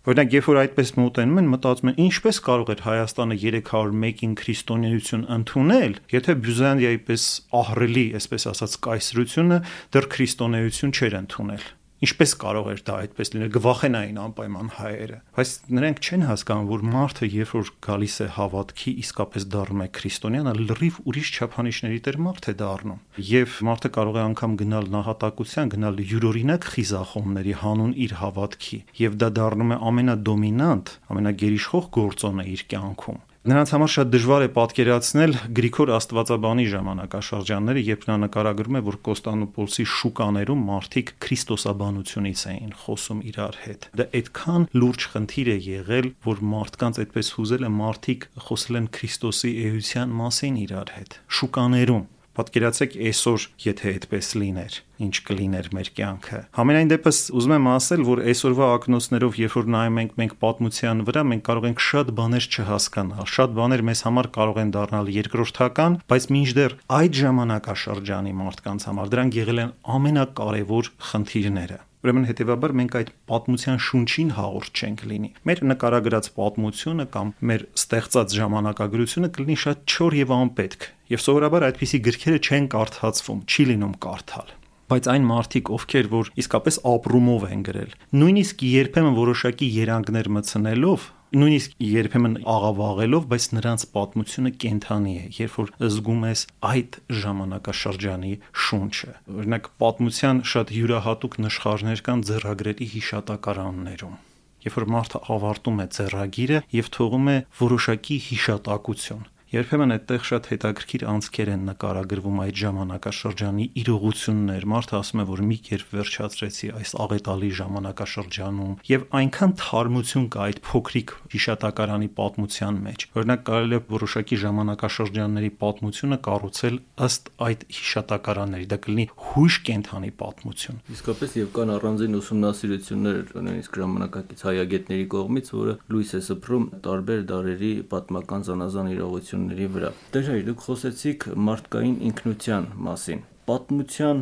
Օրինակ, 0.04 0.34
երբ 0.36 0.48
որ 0.50 0.58
այդպես 0.60 0.90
մոտենում 1.00 1.38
են, 1.40 1.46
մտածում 1.48 1.90
են, 1.90 1.94
ինչպես 2.04 2.40
կարող 2.44 2.72
էր 2.74 2.80
Հայաստանը 2.84 3.36
301-ին 3.40 4.34
քրիստոնեություն 4.40 5.22
ընդունել, 5.38 5.94
եթե 6.12 6.34
Բյուզանդիայի 6.44 7.00
պես 7.08 7.24
ահռելի, 7.60 8.04
այսպես 8.20 8.46
ասած, 8.52 8.74
կայսրությունը 8.84 9.58
դեռ 9.96 10.10
քրիստոնեություն 10.12 10.94
չէր 11.00 11.16
ընդունել։ 11.24 11.64
Ինչպես 12.02 12.32
կարող 12.42 12.66
էր 12.72 12.80
դա 12.84 12.94
այդպես 13.04 13.30
լինել։ 13.32 13.50
Գվախենային 13.54 14.16
անպայման 14.18 14.70
հայերը։ 14.76 15.18
Բայց 15.36 15.50
նրանք 15.78 16.00
չեն 16.04 16.24
հասկանում, 16.28 16.66
որ 16.74 16.82
մարդը, 16.94 17.28
երբ 17.34 17.52
որ 17.54 17.70
գալիս 17.86 18.16
է 18.24 18.26
հավատքի, 18.34 18.94
իսկապես 19.04 19.46
դառնում 19.54 19.84
է 19.84 19.88
քրիստոնյան, 19.98 20.50
լրիվ 20.64 20.98
ուրիշ 21.04 21.30
չափանիշների 21.38 22.00
տեր 22.04 22.18
մարդ 22.26 22.48
է 22.50 22.54
դառնում։ 22.64 23.00
Եվ 23.30 23.58
մարդը 23.70 23.92
կարող 23.94 24.18
է 24.18 24.24
անգամ 24.24 24.56
գնալ 24.64 24.90
նահատակության, 24.94 25.72
գնալ 25.74 26.02
յուրօրինակ 26.14 26.68
խիզախումների 26.74 27.54
հանուն 27.62 27.94
իր 28.04 28.16
հավատքի, 28.24 28.80
եւ 29.04 29.20
դա 29.22 29.28
դառնում 29.38 29.74
է 29.74 29.78
ամենադոմինանտ, 29.94 30.96
ամենագերիշխող 31.14 31.88
գործոնը 31.94 32.50
իր 32.54 32.66
կյանքում։ 32.74 33.22
Նրանց 33.44 33.72
համար 33.74 33.90
շատ 33.92 34.08
դժվար 34.08 34.42
է 34.44 34.46
պատկերացնել 34.56 35.34
Գրիգոր 35.56 35.90
Աստվածաբանի 35.98 36.64
ժամանակաշրջանները, 36.72 37.82
երբ 37.84 38.06
նա 38.08 38.14
նկարագրում 38.22 38.78
է, 38.78 38.80
որ 38.86 38.96
Կոստանդնուպոլսի 39.08 39.84
շուկաներում 39.94 40.62
մարդիկ 40.70 41.12
քրիստոսաբանությունից 41.26 42.44
էին 42.54 42.72
խոսում 42.84 43.20
իրար 43.34 43.60
հետ։ 43.66 43.86
Դա 44.00 44.08
այդքան 44.20 44.66
լուրջ 44.80 45.06
խնդիր 45.12 45.52
է 45.52 45.58
եղել, 45.68 46.10
որ 46.24 46.42
մարդկանց 46.54 47.02
այդպես 47.04 47.32
հուզել 47.36 47.68
է 47.68 47.72
մարդիկ 47.84 48.26
խոսել 48.48 48.80
են 48.80 48.88
Քրիստոսի 48.96 49.54
էության 49.68 50.18
մասին 50.24 50.58
իրար 50.64 50.96
հետ։ 50.96 51.20
Շուկաներում 51.36 52.04
Պատկերացեք 52.34 52.94
այսօր, 53.08 53.44
եթե 53.64 53.90
այդպես 53.94 54.28
լիներ, 54.40 54.78
ինչ 55.04 55.14
կլիներ 55.28 55.68
մեր 55.76 55.90
կյանքը։ 55.98 56.40
Համենայն 56.58 56.90
դեպս 56.90 57.20
ուզում 57.38 57.54
եմ 57.54 57.68
ասել, 57.74 58.02
որ 58.08 58.22
այսօրվա 58.32 58.70
ակնոցներով, 58.74 59.38
երբ 59.44 59.54
որ 59.54 59.70
նայում 59.74 60.00
ենք 60.02 60.18
մենք 60.18 60.36
պատմության 60.42 61.04
վրա, 61.06 61.24
մենք 61.30 61.46
կարող 61.46 61.68
ենք 61.70 61.86
շատ 61.86 62.12
բաներ 62.18 62.50
չհասկանալ, 62.50 63.30
շատ 63.38 63.56
բաներ 63.60 63.86
մեզ 63.94 64.04
համար 64.10 64.30
կարող 64.34 64.60
են 64.64 64.74
դառնալ 64.74 65.14
երկրորդական, 65.14 65.98
բայց 66.10 66.30
մինչդեռ 66.34 66.78
այդ 66.98 67.18
ժամանակաշրջանի 67.22 68.38
մարդկանց 68.42 68.90
համար 68.90 69.14
դրանք 69.14 69.42
եղել 69.44 69.64
են 69.64 69.74
ամենակարևոր 69.94 70.94
խնդիրները։ 71.14 71.82
Ուրեմն 72.04 72.26
հետեւաբար 72.28 72.72
մենք 72.78 72.96
այդ 72.98 73.10
պատմության 73.30 73.78
շունչին 73.80 74.32
հաղորդ 74.36 74.80
չենք 74.84 75.04
լինի։ 75.08 75.30
Մեր 75.48 75.62
նկարագրած 75.70 76.26
պատմությունը 76.36 77.06
կամ 77.14 77.30
մեր 77.48 77.64
ստեղծած 77.80 78.34
ժամանակագրությունը 78.38 79.30
կլինի 79.38 79.56
շատ 79.64 79.94
չոր 79.94 80.16
եւ 80.18 80.34
անպետք։ 80.36 80.84
Եվ 81.14 81.24
սովորաբար 81.24 81.66
այդպիսի 81.70 82.00
գրքերը 82.04 82.42
չեն 82.44 82.68
կարդացվում, 82.74 83.40
չի 83.48 83.66
լինում 83.72 83.96
կարդալ 84.04 84.52
բայց 84.84 85.06
այն 85.10 85.24
մարդիկ, 85.24 85.68
ովքեր 85.74 86.08
որ 86.12 86.28
իսկապես 86.44 86.76
ապրումով 86.92 87.44
են 87.48 87.62
գրել, 87.64 87.94
նույնիսկ 88.20 88.64
երբեմն 88.68 89.14
որոշակի 89.16 89.68
երանգներ 89.80 90.28
մցնելով 90.36 91.06
նույնիսկ 91.40 91.74
երբեմն 91.84 92.36
աղավաղելով, 92.54 93.26
բայց 93.32 93.46
նրանց 93.58 93.86
պատմությունը 93.94 94.52
կենթանի 94.64 95.14
է, 95.14 95.24
երբ 95.38 95.56
որ 95.60 95.72
զգում 95.88 96.22
ես 96.30 96.44
այդ 96.70 96.98
ժամանակաշրջանի 97.24 98.32
շունչը։ 98.64 99.10
Օրինակ 99.34 99.68
պատմության 99.84 100.44
շատ 100.54 100.72
յուրահատուկ 100.78 101.38
նշխարներ 101.44 102.04
կան 102.08 102.24
ձեռագրերի 102.30 102.88
հիշատակարաններում 102.94 104.16
երբ 104.64 104.76
որ 104.80 104.86
մարդը 104.94 105.18
ավարտում 105.34 105.80
է 105.84 105.86
ձեռագիրը 105.98 106.58
եւ 106.72 106.86
թողում 106.96 107.26
է 107.34 107.36
որոշակի 107.60 108.16
հիշատակություն 108.30 109.24
Երբեմն 109.54 109.94
այդտեղ 109.94 110.24
շատ 110.26 110.46
հետաքրքիր 110.50 111.02
անցքեր 111.06 111.48
են 111.52 111.60
նկարագրվում 111.68 112.38
այդ 112.42 112.56
ժամանակաշրջանի 112.58 113.66
իրողություններ։ 113.78 114.64
Մարդը 114.72 114.94
ասում 114.98 115.20
է, 115.22 115.26
որ 115.28 115.42
մի 115.46 115.58
կերպ 115.68 115.92
վերջացրեցի 115.94 116.70
այս 116.74 116.94
աղետալի 117.04 117.50
ժամանակաշրջանում 117.58 118.72
եւ 118.88 119.04
այնքան 119.18 119.54
թարմություն 119.62 120.26
կա 120.34 120.40
այդ 120.48 120.58
փոքրիկ 120.66 121.14
հիշատակարանի 121.34 122.08
պատմության 122.18 122.80
մեջ։ 122.88 123.06
Օրինակ 123.14 123.44
կարելի 123.46 123.78
է 123.78 123.80
որոշակի 123.94 124.40
ժամանակաշրջանների 124.42 125.52
պատմությունը 125.62 126.18
կառուցել 126.26 126.76
ըստ 127.06 127.30
այդ 127.46 127.64
հիշատակարանների։ 127.78 128.68
Դա 128.74 128.80
կլինի 128.88 129.06
հույժ 129.28 129.60
կենթանի 129.70 130.12
պատմություն։ 130.24 130.82
Իսկապես 130.98 131.38
եւ 131.38 131.48
կան 131.54 131.74
առանձին 131.78 132.18
ուսումնասիրություններ 132.24 133.22
նույնիսկ 133.44 133.80
ժամանակակից 133.84 134.44
հայագետների 134.50 135.06
կողմից, 135.14 135.54
որը 135.54 135.78
լույս 135.94 136.14
է 136.14 136.22
սփռում 136.24 136.68
տարբեր 136.88 137.24
դարերի 137.30 137.72
պատմական 137.94 138.46
զանազան 138.50 138.92
իրողություններ 138.94 139.43
ինքնությունների 139.44 139.66
վրա։ 139.74 139.90
Դեժայ 140.14 140.40
դուք 140.48 140.60
խոսեցիք 140.64 141.20
մարդկային 141.44 141.96
ինքնության 142.08 142.64
մասին։ 142.86 143.20
Պատմության 143.48 144.18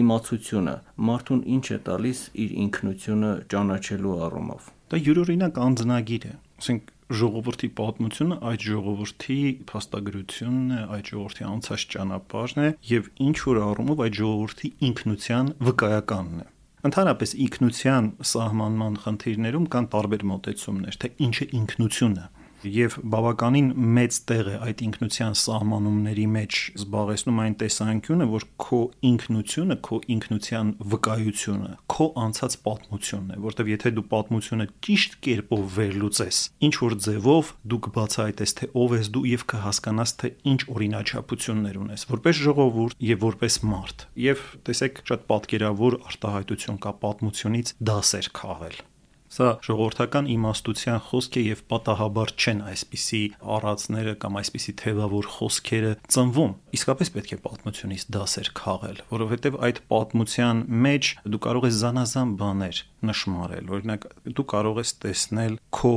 իմացությունը 0.00 0.74
մարդուն 1.10 1.42
ինչ 1.54 1.66
է 1.74 1.78
տալիս 1.88 2.18
իր 2.44 2.50
ինքնությունը 2.64 3.30
ճանաչելու 3.50 4.14
առումով։ 4.26 4.62
Դա 4.90 5.00
յուրօրինակ 5.00 5.60
անձնագիր 5.66 6.24
է։ 6.30 6.32
Ասենք 6.60 6.92
ժողովրդի 7.10 7.68
պատմությունը 7.80 8.36
այդ 8.50 8.64
ժողովրդի 8.70 9.38
փաստագրությունն 9.70 10.70
է, 10.70 10.80
այդ 10.94 11.10
ժողովրդի 11.10 11.44
անցած 11.50 11.86
ճանապարհն 11.90 12.60
է 12.62 12.70
եւ 12.90 13.10
ինչ 13.26 13.36
որ 13.50 13.62
առումով 13.66 14.02
այդ 14.06 14.18
ժողովրդի 14.20 14.68
ինքնության 14.90 15.54
վկայականն 15.70 16.36
է։ 16.40 16.46
Ընդհանրապես 16.80 17.32
ինքնության 17.44 18.06
սահմանման 18.30 18.94
խնդիրներում 19.04 19.66
կան 19.74 19.88
տարբեր 19.94 20.22
մոտեցումներ, 20.30 20.94
թե 21.02 21.08
ինչ 21.26 21.34
է 21.40 21.46
ինքնությունը 21.60 22.24
եւ 22.66 22.96
բավականին 23.12 23.68
մեծ 23.96 24.16
տեղ 24.28 24.48
է 24.50 24.56
այդ 24.66 24.82
ինքնության 24.86 25.36
սահմանումների 25.40 26.26
մեջ 26.34 26.58
զբաղեցնում 26.80 27.40
այն 27.44 27.56
տեսանկյունը, 27.62 28.26
որ 28.30 28.46
քո 28.64 28.80
ինքնությունը, 29.10 29.76
քո 29.86 29.98
ինքնության 30.14 30.72
վկայությունը, 30.92 31.72
քո 31.94 32.06
անցած 32.24 32.56
պատմությունն 32.66 33.30
է, 33.30 33.38
որտեվ 33.46 33.70
եթե 33.70 33.92
դու 33.96 34.06
պատմությունը 34.10 34.68
ճիշտ 34.86 35.16
կերպով 35.26 35.64
վերլուծես, 35.80 36.42
ինչ 36.68 36.74
որ 36.84 36.96
ձևով 37.06 37.52
դու 37.70 37.80
կբացահայտես 37.88 38.54
թե 38.60 38.70
ով 38.84 38.96
ես 39.00 39.10
դու 39.14 39.24
եւ 39.30 39.46
կհասկանաս 39.54 40.14
թե 40.20 40.32
ինչ 40.50 40.60
օրինաչափություններ 40.76 41.80
ունես, 41.86 42.06
որպես 42.10 42.44
ժողովուրդ 42.50 43.04
եւ 43.10 43.26
որպես 43.30 43.58
մարդ։ 43.70 44.06
Եվ 44.30 44.46
տեսեք 44.68 45.02
շատ 45.10 45.26
պատկերավոր 45.30 46.00
արտահայտություն 46.10 46.80
կա 46.84 46.96
պատմությունից 47.04 47.76
դասեր 47.90 48.32
քաղել 48.40 48.80
Սա 49.30 49.50
ժողովրդական 49.62 50.26
իմաստության 50.26 50.96
խոսք 51.06 51.36
է 51.38 51.42
եւ 51.44 51.60
պատահաբար 51.70 52.32
չեն 52.34 52.62
այսպիսի 52.66 53.20
առածները 53.56 54.14
կամ 54.24 54.38
այսպիսի 54.40 54.72
թևավոր 54.80 55.28
խոսքերը 55.36 55.92
ծնվում։ 56.16 56.56
Իսկապես 56.78 57.12
պետք 57.14 57.30
է 57.30 57.38
պատմությունից 57.44 58.06
դասեր 58.16 58.50
քաղել, 58.58 58.98
որովհետեւ 59.12 59.60
այդ 59.70 59.80
պատմության 59.94 60.64
մեջ 60.88 61.12
դու 61.30 61.42
կարող 61.46 61.68
ես 61.70 61.78
զանազան 61.84 62.34
բաներ 62.42 62.82
նշмарել։ 63.10 63.72
Օրինակ, 63.78 64.10
դու 64.34 64.48
կարող 64.50 64.82
ես 64.82 64.94
տեսնել 65.06 65.56
քո 65.78 65.94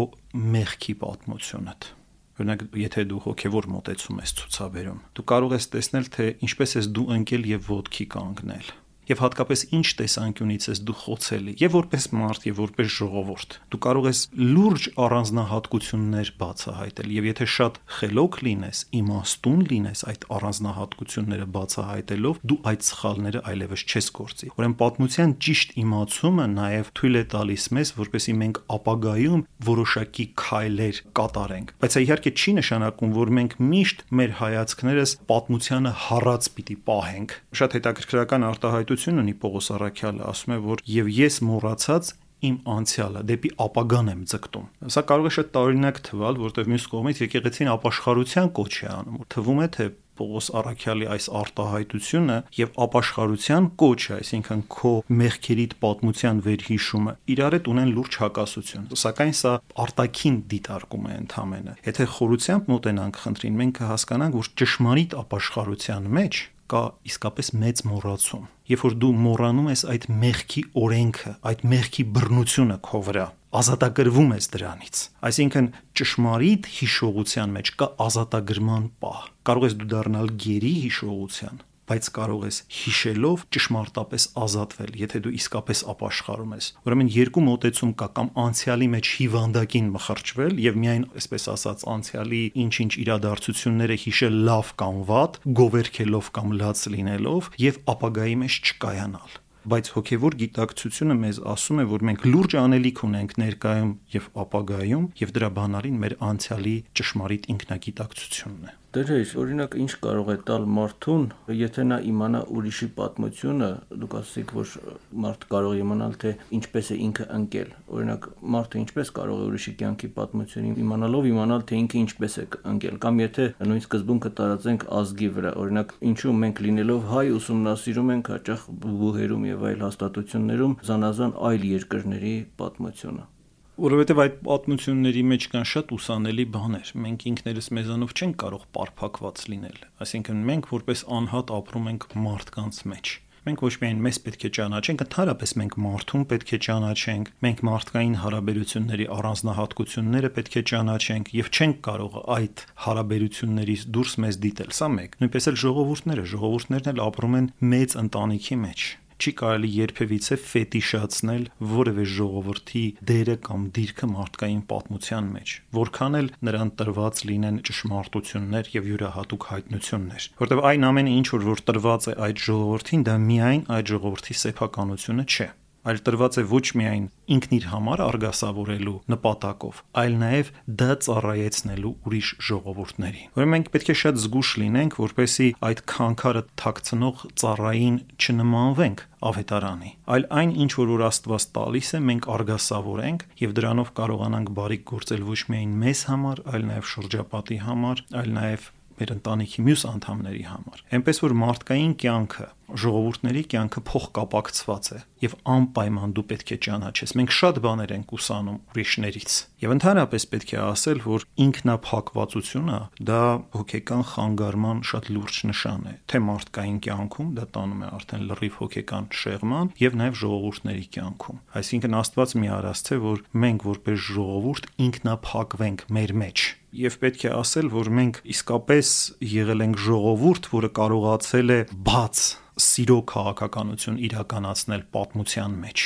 մեղքի 0.53 0.97
պատմությունդ 1.01 1.91
Օրինակ, 2.33 2.63
եթե 2.81 3.03
դու 3.09 3.19
հոգևոր 3.27 3.65
մտածում 3.69 4.21
ես 4.23 4.31
ցուցաբերում, 4.39 5.01
դու 5.17 5.25
կարող 5.29 5.51
ես 5.53 5.67
տեսնել, 5.73 6.07
թե 6.15 6.25
ինչպես 6.47 6.71
ես 6.79 6.87
դու 6.97 7.05
ընկել 7.17 7.45
եւ 7.53 7.67
ոդքի 7.69 8.07
կանգնել 8.13 8.71
եւ 9.09 9.21
հատկապես 9.23 9.63
ինչ 9.77 9.87
տեսանկյունից 9.99 10.67
ես 10.69 10.81
դու 10.87 10.95
խոցելի 11.03 11.53
եւ 11.59 11.75
որպես 11.77 12.05
մարդ 12.19 12.45
եւ 12.47 12.59
որպես 12.63 12.91
ժողովուրդ 12.93 13.55
դու 13.73 13.81
կարող 13.83 14.07
ես 14.09 14.19
լուրջ 14.53 14.87
առանձնահատկություններ 15.03 16.31
բացահայտել 16.43 17.13
եւ 17.13 17.27
եթե 17.29 17.47
շատ 17.53 17.79
խելոք 17.97 18.37
լինես 18.47 18.83
իմաստուն 18.99 19.61
լինես 19.73 20.03
այդ 20.13 20.27
առանձնահատկությունները 20.37 21.47
բացահայտելով 21.57 22.41
դու 22.53 22.59
այդ 22.73 22.87
սխալները 22.87 23.43
այլևս 23.53 23.85
չես 23.93 24.07
գործի 24.19 24.51
ուրեմն 24.53 24.77
պատմության 24.83 25.35
ճիշտ 25.43 25.75
իմացումը 25.83 26.47
նաեւ 26.53 26.91
թույլ 26.99 27.19
է 27.19 27.23
տալիս 27.33 27.67
մեզ 27.77 27.93
որպեսի 27.99 28.35
մենք 28.43 28.61
ապագայում 28.73 29.43
որոշակի 29.67 30.25
քայլեր 30.43 31.01
կատարենք 31.19 31.73
բայց 31.83 31.97
իհարկե 32.03 32.33
չի 32.33 32.53
նշանակում 32.59 33.13
որ 33.17 33.33
մենք 33.37 33.55
միշտ 33.73 34.03
մեր 34.19 34.33
հայացքներս 34.43 35.15
պատմությանը 35.33 35.93
հառած 36.03 36.49
պիտի 36.57 36.77
պահենք 36.87 37.35
շատ 37.59 37.77
հետաքրքրական 37.77 38.47
արտահայտ 38.49 38.92
արտահայտություն 38.93 39.21
ունի 39.23 39.33
Պողոս 39.41 39.69
Արաքյալը, 39.73 40.25
ասում 40.29 40.53
է, 40.53 40.57
որ 40.63 40.83
եւ 40.85 41.07
ես 41.13 41.39
մոռացած 41.47 42.11
իմ 42.43 42.55
անցյալը 42.73 43.21
դեպի 43.29 43.49
ապագան 43.63 44.11
եմ 44.13 44.21
ձգտում։ 44.29 44.65
Սա 44.93 45.03
կարող 45.09 45.27
է 45.29 45.33
շատ 45.33 45.51
տարօրինակ 45.55 45.99
թվալ, 46.09 46.39
որտեղ 46.43 46.71
մյուս 46.73 46.87
կողմից 46.93 47.21
եկեղեցին 47.23 47.71
ապաշխարության 47.73 48.49
կոչ 48.59 48.73
է 48.83 48.89
անում։ 48.93 49.21
Թվում 49.33 49.61
է, 49.63 49.67
թե 49.73 49.85
Պողոս 50.13 50.47
Արաքյալի 50.53 51.07
այս 51.09 51.27
արտահայտությունը 51.39 52.35
եւ 52.53 52.75
ապաշխարության 52.83 53.69
կոչը, 53.81 54.11
այսինքն 54.13 54.59
քո 54.75 54.91
մեղքերիդ 55.23 55.73
պատմության 55.81 56.41
վերհիշումը, 56.45 57.15
իրար 57.33 57.57
հետ 57.57 57.69
ունեն 57.73 57.93
լուրջ 57.97 58.17
հակասություն։ 58.21 58.85
Սակայն 58.93 59.33
սա 59.41 59.53
արտաքին 59.87 60.37
դիտարկում 60.53 61.07
է 61.09 61.17
ընդամենը։ 61.23 61.75
Եթե 61.89 62.07
խորությամբ 62.13 62.69
մոտենանք 62.73 63.21
խնդրին, 63.23 63.57
մենք 63.63 63.79
կհասկանանք, 63.81 64.37
որ 64.43 64.51
ճշմարիտ 64.61 65.17
ապաշխարության 65.23 66.11
մեջ 66.13 66.43
կա 66.73 66.83
իսկապես 67.09 67.53
մեծ 67.63 67.81
մոռացում։ 67.89 68.45
Երբ 68.73 68.83
որ 68.87 68.93
դու 69.03 69.11
մոռանում 69.23 69.69
ես 69.69 69.83
այդ 69.93 70.05
մեղքի 70.23 70.63
օրենքը, 70.83 71.33
այդ 71.49 71.63
մեղքի 71.73 72.05
բռնությունը 72.17 72.77
քո 72.87 73.01
վրա, 73.07 73.25
ազատագրվում 73.59 74.33
ես 74.33 74.47
դրանից։ 74.53 75.01
Այսինքն 75.29 75.67
ճշմարիտ 75.99 76.69
հիշողության 76.77 77.53
մեջ 77.57 77.71
կա 77.83 77.89
ազատագրման 78.07 78.87
պահ։ 79.03 79.21
Կարող 79.49 79.67
ես 79.67 79.77
դու 79.83 79.89
դառնալ 79.93 80.33
գերի 80.43 80.73
հիշողության, 80.87 81.61
բայց 81.93 82.07
կարող 82.17 82.43
ես 82.47 82.57
հիշելով 82.73 83.41
ճշմարտապես 83.53 84.23
ազատվել, 84.43 84.91
եթե 84.97 85.19
դու 85.23 85.33
իսկապես 85.37 85.81
ապաշխարում 85.93 86.53
ես։ 86.57 86.69
Ուրեմն 86.89 87.11
երկու 87.13 87.43
մոտեցում 87.47 87.91
կա 88.01 88.07
կամ 88.17 88.31
անցյալի 88.43 88.87
մեջ 88.93 89.11
հիվանդակին 89.19 89.91
մխրճվել 89.93 90.57
եւ 90.63 90.79
միայն, 90.83 91.05
այսպես 91.21 91.47
ասած, 91.53 91.85
անցյալի 91.93 92.41
ինչ-ինչ 92.63 92.91
իրադարձությունները 93.03 93.97
հիշել 94.03 94.41
լավ 94.49 94.73
կամ 94.81 94.99
վատ, 95.13 95.39
գովերքելով 95.61 96.33
կամ 96.33 96.57
լաց 96.63 96.83
լինելով 96.97 97.49
եւ 97.61 97.79
ապագայի 97.93 98.37
մեջ 98.43 98.59
չկայանալ 98.73 99.39
բայց 99.63 99.89
հոգևոր 99.95 100.35
գիտակցությունը 100.41 101.15
մեզ 101.21 101.37
ասում 101.53 101.79
է, 101.79 101.85
որ 101.93 102.03
մենք 102.09 102.25
լուրջ 102.27 102.57
անելիք 102.63 103.03
ունենք 103.07 103.37
ներկայում 103.45 103.95
եւ 104.17 104.29
ապագայում 104.43 105.09
եւ 105.23 105.33
դրա 105.39 105.51
բանալին 105.61 106.03
մեր 106.03 106.19
անցյալի 106.33 106.77
ճշմարիտ 106.99 107.51
ինքնագիտակցությունն 107.55 108.71
է։ 108.73 108.79
Դրեր, 108.93 109.29
օրինակ 109.41 109.75
ինչ 109.81 109.93
կարող 110.03 110.27
է 110.29 110.33
տալ 110.45 110.65
մարդուն, 110.69 111.23
եթե 111.57 111.85
նա 111.87 111.95
իմանա 112.11 112.41
ուրիշի 112.53 112.87
պատմությունը, 112.99 113.69
դուք 114.03 114.13
ասացիք, 114.19 114.53
որ 114.53 114.75
մարդ 115.23 115.47
կարող 115.53 115.73
է 115.73 115.79
իմանալ, 115.81 116.13
թե 116.21 116.33
ինչպես 116.59 116.91
է 116.93 116.97
ինքը 117.07 117.25
ընկել։ 117.39 117.71
Օրինակ 117.97 118.27
մարդը 118.53 118.79
ինչպես 118.83 119.11
կարող 119.17 119.41
է 119.41 119.47
ուրիշի 119.49 119.73
կյանքի 119.81 120.11
պատմությունին 120.19 120.77
իմանալով 120.85 121.29
իմանալ, 121.31 121.65
թե 121.73 121.81
ինքը 121.81 121.99
ինչպես 122.03 122.37
է 122.37 122.47
ընկել, 122.75 123.01
կամ 123.07 123.25
եթե 123.25 123.49
նույն 123.65 123.83
սկզբունքը 123.87 124.33
տարածենք 124.43 124.87
ազգի 125.01 125.33
վրա, 125.41 125.57
օրինակ 125.65 125.97
ինչու 126.13 126.37
մենք 126.45 126.65
լինելով 126.69 127.11
հայ 127.17 127.27
ուսումնասիրում 127.41 128.15
ենք 128.19 128.33
հաճախ 128.37 128.71
բուհերում 128.85 129.51
եւ 129.53 129.69
այլ 129.73 129.85
հաստատություններում 129.89 130.81
զանազան 130.93 131.37
այլ 131.49 131.69
երկրների 131.73 132.35
պատմությունը 132.61 133.32
որովհետև 133.73 134.19
այդ 134.21 134.35
պատմությունների 134.45 135.21
մեջ 135.31 135.45
կան 135.49 135.63
շատ 135.65 135.91
ուսանելի 135.95 136.43
բաներ։ 136.53 136.89
Մենք 137.03 137.23
ինքներս 137.31 137.69
մեզանով 137.73 138.13
չենք 138.13 138.35
կարող 138.43 138.67
պարփակված 138.77 139.43
լինել։ 139.49 139.79
Այսինքն 140.05 140.43
մենք 140.49 140.69
որպես 140.77 141.03
անհատ 141.17 141.53
ապրում 141.57 141.89
ենք 141.93 142.05
մարդկանց 142.27 142.81
մեջ։ 142.93 143.13
Մենք 143.43 143.63
ոչ 143.65 143.71
միայն 143.81 144.03
մեզ 144.05 144.17
պետք 144.23 144.43
է 144.47 144.49
ճանաչենք, 144.55 145.01
ընդհանրապես 145.03 145.53
մենք 145.59 145.73
մարդուն 145.83 146.21
պետք 146.31 146.51
է 146.53 146.59
ճանաչենք, 146.63 147.31
մենք 147.43 147.63
մարդկային 147.67 148.13
հարաբերությունների 148.23 149.07
առանձնահատկությունները 149.17 150.29
պետք 150.37 150.55
է 150.55 150.63
ճանաչենք 150.71 151.33
եւ 151.43 151.49
չենք 151.51 151.81
կարող 151.89 152.17
այդ 152.37 152.65
հարաբերություններից 152.87 153.85
դուրս 153.99 154.17
մեզ 154.23 154.39
դիտել։ 154.47 154.73
Սա 154.79 154.91
մեկ։ 154.95 155.19
Նույնպես 155.19 155.49
էլ 155.51 155.59
ժողովուրդները, 155.67 156.27
ժողովուրդներն 156.37 156.91
էլ 156.93 157.03
ապրում 157.03 157.39
են 157.43 157.51
մեծ 157.73 157.97
ընտանիքի 158.05 158.59
մեջ 158.63 158.87
չի 159.23 159.33
կարելի 159.39 159.69
երբևիցե 159.77 160.37
ֆետիշացնել 160.43 161.43
որևէ 161.73 162.05
ժողովրդի 162.13 162.83
դերը 163.13 163.35
կամ 163.47 163.65
դիրքը 163.77 164.09
մարդկային 164.13 164.61
պատմության 164.73 165.31
մեջ, 165.37 165.55
որքան 165.79 166.19
էլ 166.19 166.29
նրան 166.49 166.73
տրված 166.83 167.23
լինեն 167.31 167.59
ճշմարտություններ 167.69 168.71
եւ 168.75 168.91
յուրահատուկ 168.93 169.49
հայտնություններ, 169.53 170.29
որտեղ 170.43 170.63
այն 170.73 170.87
ամենը 170.91 171.17
ինչ 171.23 171.27
որ 171.33 171.49
որ 171.53 171.65
տրված 171.71 172.07
է 172.11 172.15
այդ 172.27 172.45
ժողովրդին, 172.51 173.03
դա 173.07 173.17
միայն 173.31 173.67
այդ 173.77 173.93
ժողովրդի 173.93 174.39
սեփականությունը 174.43 175.27
չէ 175.33 175.49
այլ 175.83 175.99
տրված 176.07 176.37
է 176.39 176.43
ոչ 176.53 176.65
միայն 176.79 177.05
ինքն 177.33 177.55
իր 177.57 177.65
համար 177.71 178.03
արգասավորելու 178.03 178.95
նպատակով, 179.13 179.81
այլ 180.03 180.13
նաև 180.23 180.51
դա 180.83 180.89
ծառայեցնելու 181.05 181.93
ուրիշ 182.07 182.29
ժողովուրդներին։ 182.49 183.31
Ուրեմն 183.33 183.53
մենք 183.53 183.71
պետք 183.73 183.91
է 183.93 183.95
շատ 184.03 184.21
զգուշ 184.23 184.51
լինենք, 184.63 184.97
որպեսզի 185.03 185.49
այդ 185.69 185.81
քանքարը 185.93 186.43
թաքցնող 186.63 187.25
ծառային 187.43 187.97
չնմանվենք 188.23 189.03
ավետարանի, 189.23 189.91
այլ 190.13 190.25
այն 190.43 190.53
ինչ 190.63 190.71
որ 190.75 190.89
որ 190.93 191.03
Աստված 191.07 191.43
տալիս 191.55 191.89
է, 191.93 191.99
մենք 192.11 192.29
արգասավորենք 192.33 193.25
եւ 193.43 193.53
դրանով 193.59 193.91
կարողանանք 193.99 194.53
բարիք 194.59 194.83
գործել 194.91 195.27
ոչ 195.31 195.39
միայն 195.53 195.75
մեզ 195.83 196.01
համար, 196.11 196.41
այլ 196.53 196.65
նաև 196.73 196.89
շրջապատի 196.93 197.59
համար, 197.63 198.03
այլ 198.23 198.33
նաև 198.39 198.71
մեր 198.99 199.15
ընտանիքի 199.17 199.65
մյուս 199.67 199.85
անդամների 199.93 200.43
համար։ 200.49 200.83
Էնպես 200.97 201.23
որ 201.23 201.35
մարդկային 201.43 201.95
կյանքը, 202.03 202.47
ժողովուրդների 202.73 203.41
կյանքը 203.53 203.81
փոխկապակցված 203.87 204.87
է 204.93 204.99
եւ 205.23 205.33
անպայման 205.53 206.13
դու 206.17 206.23
պետք 206.29 206.53
է 206.53 206.57
ճանաչես։ 206.65 207.13
Մենք 207.19 207.33
շատ 207.37 207.59
բաներ 207.63 207.93
ենք 207.93 208.13
ուսանում 208.17 208.57
ուրիշներից։ 208.73 209.35
Եվ 209.63 209.73
ընդհանրապես 209.75 210.25
պետք 210.33 210.53
է 210.53 210.59
ասել, 210.63 211.01
որ 211.03 211.25
ինքնափակվածությունը 211.45 212.79
դա 213.09 213.21
հոգեկան 213.57 214.03
խանգարման 214.13 214.81
շատ 214.89 215.11
լուրջ 215.13 215.39
նշան 215.53 215.85
է, 215.91 215.93
թե 216.09 216.23
մարդկային 216.23 216.81
կյանքում 216.87 217.29
դա 217.37 217.45
տանում 217.57 217.83
է 217.83 217.91
արդեն 217.99 218.25
լրիվ 218.33 218.57
հոգեկան 218.63 219.07
շեղման 219.23 219.71
եւ 219.83 219.99
նաեւ 220.01 220.19
ժողովուրդների 220.23 220.87
կյանքում։ 220.97 221.39
Այսինքն 221.61 221.99
Աստված 222.03 222.35
մի 222.43 222.51
արած 222.57 222.83
թե 222.89 222.99
որ 223.03 223.23
մենք 223.43 223.69
որպես 223.69 224.03
ժողովուրդ 224.09 224.69
ինքնափակվենք 224.87 225.87
մեր 225.93 226.17
մեջ 226.23 226.49
եւ 226.73 226.99
պետք 227.03 227.25
է 227.29 227.33
ասել, 227.37 227.67
որ 227.73 227.89
մենք 228.01 228.21
իսկապես 228.33 228.93
եղել 229.33 229.65
ենք 229.67 229.81
ժողովուրդ, 229.87 230.47
որը 230.53 230.69
կարողացել 230.79 231.53
է 231.53 231.59
բաց 231.89 232.23
սիրո 232.67 233.01
քաղաքականություն 233.13 233.99
իրականացնել 234.09 234.87
պատմության 234.93 235.59
մեջ։ 235.65 235.85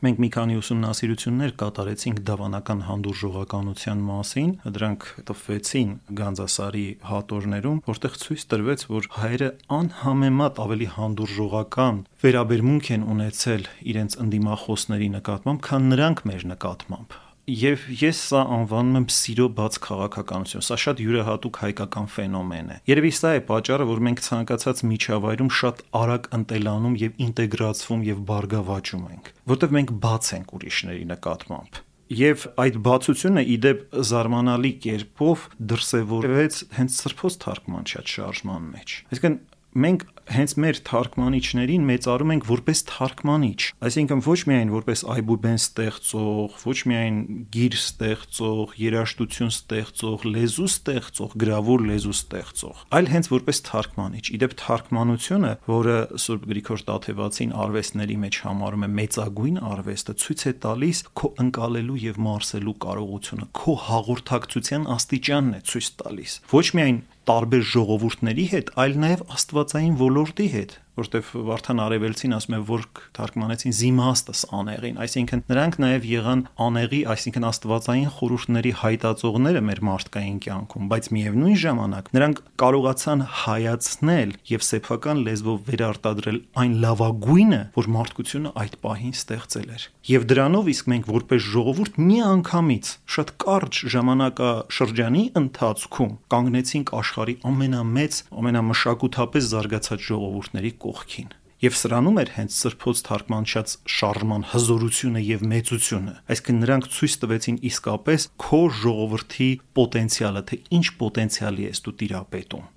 Մենք 0.00 0.20
մի 0.24 0.28
քանի 0.32 0.54
ուսումնասիրություններ 0.56 1.50
կատարեցինք 1.60 2.20
դավանական 2.30 2.78
հանդուրժողականության 2.86 3.98
մասին, 4.06 4.54
դրանք 4.76 5.04
տպվեցին 5.28 5.90
Գանձասարի 6.20 6.86
հատորներում, 7.10 7.82
որտեղ 7.90 8.18
ցույց 8.24 8.48
տրվեց, 8.54 8.86
որ 8.96 9.10
հայերը 9.20 9.52
անհամեմատ 9.76 10.64
ավելի 10.64 10.92
հանդուրժողական 10.96 12.04
վերաբերմունք 12.24 12.94
են 12.96 13.08
ունեցել 13.12 13.72
իրենց 13.92 14.20
ընդդիմախոսների 14.24 15.10
նկատմամբ, 15.20 15.66
քան 15.68 15.90
նրանք 15.92 16.24
մեր 16.32 16.48
նկատմամբ 16.56 17.20
Եվ 17.50 17.84
ես 17.98 18.18
սա 18.30 18.40
անվանում 18.54 18.98
եմ 19.00 19.04
սիրո 19.10 19.46
բաց 19.58 19.76
քաղաքականություն։ 19.82 20.62
Սա 20.62 20.76
շատ 20.84 21.00
յուրահատուկ 21.02 21.56
հայկական 21.64 22.06
ֆենոմեն 22.14 22.68
է։ 22.70 22.76
Երևի 22.90 23.10
սա 23.18 23.32
է 23.34 23.40
պատճառը, 23.48 23.86
որ 23.90 24.02
մենք 24.06 24.22
ցանկացած 24.26 24.82
միջավայրում 24.90 25.50
շատ 25.58 25.82
արագ 26.00 26.28
ընտելանում 26.38 26.96
եւ 27.00 27.22
ինտեգրացվում 27.26 28.04
եւ 28.06 28.24
բարգավաճում 28.30 29.04
ենք, 29.10 29.30
որտեղ 29.50 29.74
մենք 29.80 29.94
բաց 30.06 30.30
ենք 30.38 30.54
ուրիշների 30.60 31.04
նկատմամբ 31.10 31.80
եւ 32.10 32.44
այդ 32.58 32.76
բացությունը 32.86 33.42
իդեպ 33.54 33.82
զարմանալի 34.10 34.70
կերպով 34.82 35.42
դրսևորվեց 35.70 36.56
հենց 36.74 36.96
սրբոց 37.00 37.36
թարգմանչած 37.44 38.14
շարժման 38.16 38.64
մեջ։ 38.74 38.94
Այսինքն 39.14 39.36
մենք 39.84 40.02
հենց 40.30 40.52
մեր 40.62 40.78
թարգմանիչներին 40.86 41.86
մեծարում 41.88 42.32
ենք 42.34 42.46
որպես 42.50 42.82
թարգմանիչ, 42.90 43.60
այսինքն 43.86 44.22
ոչ 44.26 44.38
միայն 44.50 44.72
որպես 44.74 45.02
այբուբեն 45.14 45.58
ստեղծող, 45.60 46.56
ոչ 46.70 46.78
միայն 46.90 47.18
գիր 47.54 47.76
ստեղծող, 47.80 48.74
երաժշտություն 48.80 49.52
ստեղծող, 49.54 50.26
լեզու 50.34 50.68
ստեղծող, 50.70 51.36
գրավոր 51.44 51.84
լեզու 51.90 52.14
ստեղծող, 52.14 52.82
այլ 53.00 53.10
հենց 53.10 53.30
որպես 53.34 53.62
թարգմանիչ։ 53.70 54.24
Իդեպ 54.40 54.56
թարգմանությունը, 54.60 55.52
որը 55.70 55.96
Սուրբ 56.24 56.48
Գրիգոր 56.50 56.84
Տաթևացին 56.90 57.54
արվեստների 57.64 58.18
մեջ 58.24 58.40
համարում 58.46 58.86
է 58.86 58.90
մեծագույն 59.00 59.60
արվեստը, 59.70 60.16
ցույց 60.24 60.44
է 60.50 60.54
տալիս 60.64 61.02
քո 61.20 61.32
ընկալելու 61.44 62.00
եւ 62.06 62.20
մարսելու 62.30 62.76
կարողությունը, 62.86 63.48
քո 63.60 63.76
հաղորդակցության 63.90 64.86
աստիճանն 64.94 65.56
է 65.58 65.62
ցույց 65.70 65.90
տալիս։ 66.00 66.36
Ոչ 66.50 66.66
միայն 66.78 67.00
տարբեր 67.28 67.64
ժողովուրդների 67.70 68.46
հետ, 68.54 68.70
այլ 68.80 68.96
նաև 69.04 69.24
աստվածային 69.36 69.96
ոլորտի 70.00 70.46
հետ, 70.54 70.72
որտեվ 71.00 71.30
Վարդան 71.50 71.82
Արևելցին 71.84 72.36
ասում 72.36 72.56
է, 72.56 72.60
որ 72.70 72.84
թարգմանեցին 73.16 73.74
զիմաստս 73.80 74.42
անեղին, 74.60 75.00
այսինքն 75.04 75.42
նրանք 75.50 75.78
նաև 75.80 76.06
եղան 76.10 76.42
անեղի, 76.66 77.00
այսինքն 77.14 77.46
աստվածային 77.50 78.10
խորհուրդների 78.16 78.72
հայտածողները 78.80 79.62
մեր 79.70 79.80
մարդկային 79.90 80.38
կյանքում, 80.44 80.88
բայց 80.90 81.08
միևնույն 81.16 81.58
ժամանակ 81.64 82.10
նրանք 82.16 82.42
կարողացան 82.60 83.24
հայացնել 83.40 84.34
եւ 84.50 84.64
սեփական 84.70 85.22
լեզվով 85.30 85.58
վերարտադրել 85.70 86.38
այն 86.60 86.74
լավագույնը, 86.84 87.60
որ 87.76 87.90
մարդկությունը 87.96 88.52
այդ 88.60 88.74
պահին 88.84 89.14
ստեղծել 89.20 89.68
էր։ 89.70 89.86
Եվ 90.10 90.26
դրանով 90.30 90.70
իսկ 90.70 90.90
մենք 90.90 91.10
որպես 91.10 91.46
ժողովուրդ 91.50 91.98
մի 92.00 92.18
անգամից 92.30 92.90
շատ 93.14 93.32
կարճ 93.44 93.80
ժամանակաշրջանի 93.94 95.24
ընթացքում 95.40 96.12
կանգնեցինք 96.34 96.92
աշխարհի 97.00 97.34
ամենամեծ, 97.50 98.20
ամենամշակութապես 98.40 99.50
զարգացած 99.50 100.06
ժողովուրդների 100.10 100.72
կողքին։ 100.90 101.36
Եվ 101.60 101.74
սրանում 101.76 102.18
էր 102.22 102.30
հենց 102.32 102.54
սրբոց 102.56 103.00
թարգմանչած 103.04 103.72
շարժման 103.94 104.44
հզորությունը 104.48 105.20
եւ 105.26 105.42
մեծությունը։ 105.50 106.14
Այսինքն 106.32 106.60
նրանք 106.64 106.86
ցույց 106.96 107.16
տվեցին 107.24 107.58
իսկապես 107.70 108.26
քո 108.40 108.60
ժողովրդի 108.80 109.48
պոտենցիալը, 109.76 110.42
թե 110.50 110.58
ինչ 110.80 110.86
պոտենցիալի 111.02 111.66
ես 111.68 111.82
դու 111.84 111.94
տիրապետում։ 112.00 112.68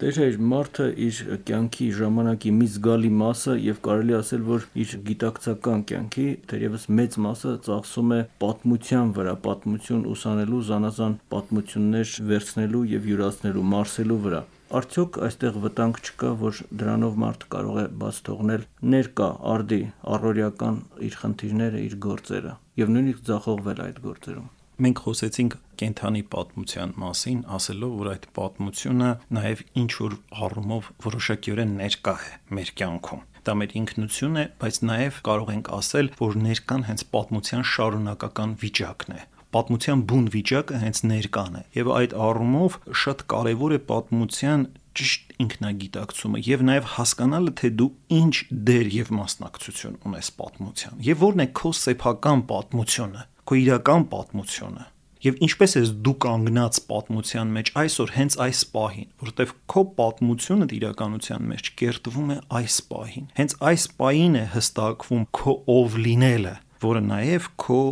Դեր 0.00 0.38
մարդը 0.48 0.84
իր 1.04 1.16
կյանքի 1.48 1.86
ժամանակի 1.98 2.52
մի 2.56 2.68
զգալի 2.76 3.10
մասը 3.20 3.56
եւ 3.60 3.82
կարելի 3.84 4.14
ասել, 4.16 4.46
որ 4.46 4.62
իր 4.84 4.94
գիտակցական 5.10 5.82
կյանքի 5.90 6.24
դերևս 6.54 6.86
մեծ 7.00 7.18
մասը 7.26 7.52
ծախսում 7.66 8.14
է 8.16 8.20
պատմության 8.46 9.12
վրա, 9.18 9.34
պատմություն 9.50 10.06
ուսանելու, 10.14 10.62
զանազան 10.70 11.18
պատմություններ 11.34 12.14
վերցնելու 12.30 12.86
եւ 12.94 13.10
յուրացնելու, 13.10 13.66
մարսելու 13.74 14.18
վրա։ 14.30 14.42
Արդյոք 14.70 15.16
այստեղ 15.26 15.56
վտանգ 15.64 15.96
չկա, 15.98 16.28
որ 16.38 16.58
դրանով 16.80 17.14
մարդ 17.18 17.44
կարող 17.50 17.78
է 17.80 17.86
բաց 18.02 18.18
թողնել 18.28 18.66
ներկա 18.92 19.26
արդի 19.52 19.78
առօրյական 20.14 20.76
իր 21.06 21.16
խնդիրները, 21.22 21.80
իր 21.88 21.96
գործերը 22.04 22.52
եւ 22.80 22.92
նույնիսկ 22.94 23.24
ձախողվել 23.30 23.82
այդ 23.86 23.98
գործերում։ 24.04 24.46
Մենք 24.80 25.02
խոսեցինք 25.04 25.56
կենթանի 25.80 26.22
պատմության 26.34 26.94
մասին, 27.02 27.40
ասելով, 27.58 27.96
որ 28.00 28.12
այդ 28.14 28.28
պատմությունը 28.38 29.10
նաև 29.40 29.64
ինչ 29.82 29.90
որ 29.98 30.14
առումով 30.46 30.92
որոշակիորեն 31.10 31.74
ներկա 31.82 32.14
է 32.30 32.32
մեր 32.60 32.72
կյանքում 32.80 33.26
դա 33.40 33.52
մեր 33.56 33.74
ինքնություն 33.80 34.36
է, 34.36 34.42
բայց 34.60 34.78
նաև 34.84 35.18
կարող 35.26 35.52
ենք 35.54 35.68
ասել, 35.76 36.10
որ 36.20 36.34
ներկան 36.44 36.82
հենց 36.90 37.04
պատմության 37.14 37.62
շարունակական 37.70 38.56
վիճակն 38.60 39.14
է 39.16 39.20
պատմության 39.56 40.04
բուն 40.10 40.28
վիճակը 40.34 40.80
հենց 40.84 41.02
ներկան 41.10 41.58
է 41.60 41.62
եւ 41.78 41.90
այդ 41.96 42.14
առումով 42.26 42.78
շատ 43.02 43.24
կարեւոր 43.32 43.74
է 43.76 43.80
պատմության 43.90 44.64
ճիշտ 45.00 45.34
ինքնագիտակցումը 45.44 46.44
եւ 46.50 46.64
նաեւ 46.70 46.88
հասկանալը 46.94 47.52
թե 47.60 47.72
դու 47.80 47.90
ինչ 48.20 48.34
դեր 48.70 48.88
եւ 49.00 49.12
մասնակցություն 49.20 49.98
ունես 50.10 50.30
պատմության 50.40 51.04
եւ 51.10 51.20
որն 51.26 51.44
է 51.44 51.48
քո 51.60 51.74
սեփական 51.80 52.46
պատմությունը 52.50 53.26
քո 53.50 53.60
իրական 53.60 54.08
պատմությունը 54.14 54.88
եւ 55.20 55.40
ինչպես 55.44 55.76
ես 55.76 55.90
դու 56.04 56.14
կանգնած 56.24 56.78
պատմության 56.90 57.50
մեջ 57.56 57.70
այսօր 57.80 58.12
հենց 58.16 58.36
այս 58.44 58.60
պահին, 58.74 59.08
որովհետեւ 59.20 59.50
քո 59.72 59.82
պատմությունը 59.98 60.68
իրականության 60.76 61.50
մեջ 61.50 61.70
կերտվում 61.80 62.30
է 62.30 62.38
այս 62.60 62.76
պահին։ 62.92 63.26
Հենց 63.40 63.56
այս 63.70 63.84
պահին 64.00 64.38
է 64.40 64.44
հստակվում 64.54 65.26
քո 65.40 65.56
ով 65.76 65.98
լինելը, 66.06 66.54
որը 66.86 67.02
նաեւ 67.10 67.50
քո 67.60 67.82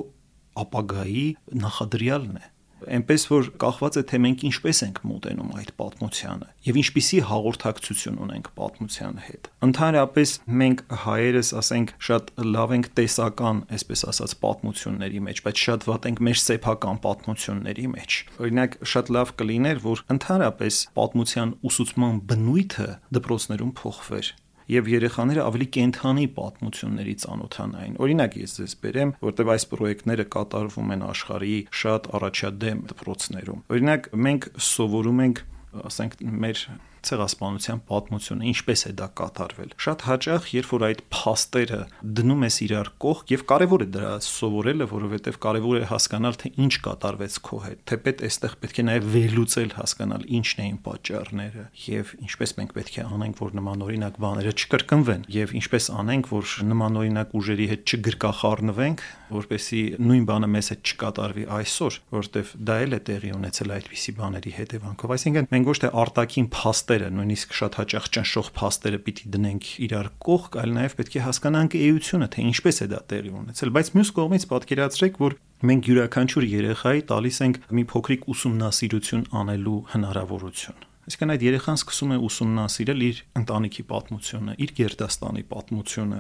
ապագայի 0.64 1.26
նախադրյալն 1.64 2.38
է 2.42 2.46
այնպես 2.86 3.24
որ 3.30 3.48
կախված 3.58 3.98
է 3.98 4.02
թե 4.10 4.18
մենք 4.22 4.42
ինչպես 4.48 4.80
ենք 4.86 4.98
մոտենում 5.08 5.50
այդ 5.58 5.70
պատմությանը 5.80 6.48
եւ 6.68 6.78
ինչպիսի 6.82 7.18
հաղորդակցություն 7.28 8.18
ունենք 8.24 8.50
պատմության 8.58 9.18
հետ 9.26 9.48
ընդհանրապես 9.68 10.34
մենք 10.62 10.82
հայերս 11.04 11.52
ասենք 11.62 11.92
շատ 12.08 12.32
լավ 12.54 12.74
ենք 12.78 12.90
տեսական 12.98 13.62
այսպես 13.78 14.04
ասած 14.12 14.34
պատմությունների 14.46 15.22
մեջ 15.28 15.42
բայց 15.48 15.62
շատ 15.68 15.88
վատ 15.90 16.10
ենք 16.12 16.22
մեր 16.28 16.42
սեփական 16.44 17.00
պատմությունների 17.08 17.86
մեջ 17.98 18.18
օրինակ 18.38 18.78
շատ 18.94 19.14
լավ 19.18 19.34
կլիներ 19.42 19.82
որ 19.88 20.04
ընդհանրապես 20.18 20.82
պատմության 20.98 21.56
ուսուցման 21.68 22.20
բնույթը 22.30 22.90
դպրոցներում 23.18 23.74
փոխվեր 23.82 24.34
եւ 24.68 24.88
երեխաները 24.92 25.44
ավելի 25.48 25.66
կենթանի 25.76 26.26
պատմությունների 26.38 27.14
ծանոթանային։ 27.24 27.94
Օրինակ 28.04 28.36
ես 28.42 28.56
ձեզ 28.58 28.74
բերեմ, 28.84 29.12
որտեղ 29.24 29.52
այս 29.54 29.64
պրոյեկտները 29.72 30.26
կատարվում 30.34 30.92
են 30.96 31.04
աշխարհի 31.08 31.56
շատ 31.82 32.10
առաջադեմ 32.18 32.82
դպրոցներում։ 32.92 33.62
Օրինակ 33.78 34.10
մենք 34.28 34.50
սովորում 34.68 35.24
ենք 35.28 35.42
ասենք 35.88 36.20
մեր 36.44 36.62
ցեղասպանության 37.08 37.82
պատմությունը, 37.88 38.48
ինչպես 38.52 38.84
է 38.88 38.92
դա 38.98 39.08
կատարվել։ 39.18 39.72
Շատ 39.84 40.04
հաճախ, 40.08 40.48
երբ 40.58 40.72
որ 40.74 40.84
այդ 40.88 41.02
փաստերը 41.14 41.80
դնում 42.18 42.44
ես 42.48 42.58
իրար 42.68 42.90
կողք 43.04 43.32
եւ 43.34 43.44
կարեւոր 43.48 43.84
է 43.84 43.88
դրա 43.98 44.12
սովորելը, 44.28 44.88
որովհետեւ 44.92 45.38
կարեւոր 45.48 45.78
է 45.78 45.84
հասկանալ 45.88 46.38
թե 46.38 46.52
ինչ 46.68 46.74
կատարվեց 46.88 47.38
քո 47.48 47.58
հետ։ 47.64 47.82
Թեպետ 47.88 48.24
այստեղ 48.28 48.56
պետք 48.62 48.78
է 48.78 48.84
նաեւ 48.88 49.08
վերլուծել, 49.14 49.70
հասկանալ 49.78 50.26
ինչն 50.38 50.62
էին 50.68 50.78
պատճառները 50.88 51.64
եւ 51.88 52.12
ինչպես 52.28 52.54
մենք 52.58 52.74
պետք 52.78 52.98
է 52.98 53.06
անենք, 53.08 53.42
որ 53.42 53.56
նմանօրինակ 53.58 54.18
բաները 54.22 54.52
չկրկնվեն 54.58 55.24
եւ 55.38 55.54
ինչպես 55.58 55.88
անենք, 55.98 56.30
որ 56.32 56.54
նմանօրինակ 56.68 57.34
ուժերի 57.38 57.66
հետ 57.72 57.92
չգրկախառնվենք, 57.98 59.04
որպեսի 59.28 59.82
նույն 60.08 60.26
բանը 60.28 60.48
մեզ 60.54 60.70
հետ 60.72 60.92
չկատարվի 60.92 61.44
այսօր, 61.58 61.98
որովհետեւ 62.18 62.52
դա 62.68 62.76
էլ 62.84 62.96
է 62.96 63.00
տեղի 63.08 63.32
ունեցել 63.38 63.74
այդպիսի 63.78 64.14
բաների 64.18 64.52
հետևանքով։ 64.58 65.14
Այսինքն 65.18 65.48
մենք 65.52 65.68
ոչ 65.68 65.76
թե 65.84 65.90
արտաքին 66.02 66.48
փաստ 66.58 66.88
փաստերը, 66.98 67.14
նույնիսկ 67.14 67.54
շատ 67.54 67.76
հաճախ 67.78 68.06
ճնշող 68.14 68.48
փաստերը 68.58 68.98
պիտի 69.06 69.28
դնենք 69.34 69.66
իրար 69.86 70.08
կողք, 70.24 70.56
այլ 70.58 70.72
նաև 70.78 70.96
պետք 70.98 71.14
է 71.14 71.22
հասկանանք 71.26 71.76
էությունը, 71.78 72.28
թե 72.34 72.44
ինչպես 72.48 72.78
է 72.78 72.86
դա 72.92 73.00
տեղի 73.12 73.32
ունեցել, 73.38 73.72
բայց 73.78 73.90
մյուս 73.98 74.10
կողմից 74.18 74.46
պատկերացրեք, 74.52 75.20
որ 75.22 75.36
մենք 75.68 75.88
յուրաքանչյուր 75.88 76.44
երեխայի 76.58 77.02
տալիս 77.08 77.38
ենք 77.46 77.60
մի 77.78 77.84
փոքրիկ 77.92 78.22
ուսումնասիրություն 78.34 79.24
անելու 79.38 79.78
հնարավորություն 79.94 80.86
Այսինքն 81.08 81.32
այդ 81.32 81.42
երեխան 81.48 81.78
սկսում 81.78 82.10
է 82.12 82.16
ուսումնասիրել 82.28 83.04
իր 83.08 83.20
ընտանիքի 83.38 83.84
պատմությունը, 83.88 84.56
իր 84.60 84.72
գերդաստանի 84.76 85.44
պատմությունը, 85.48 86.18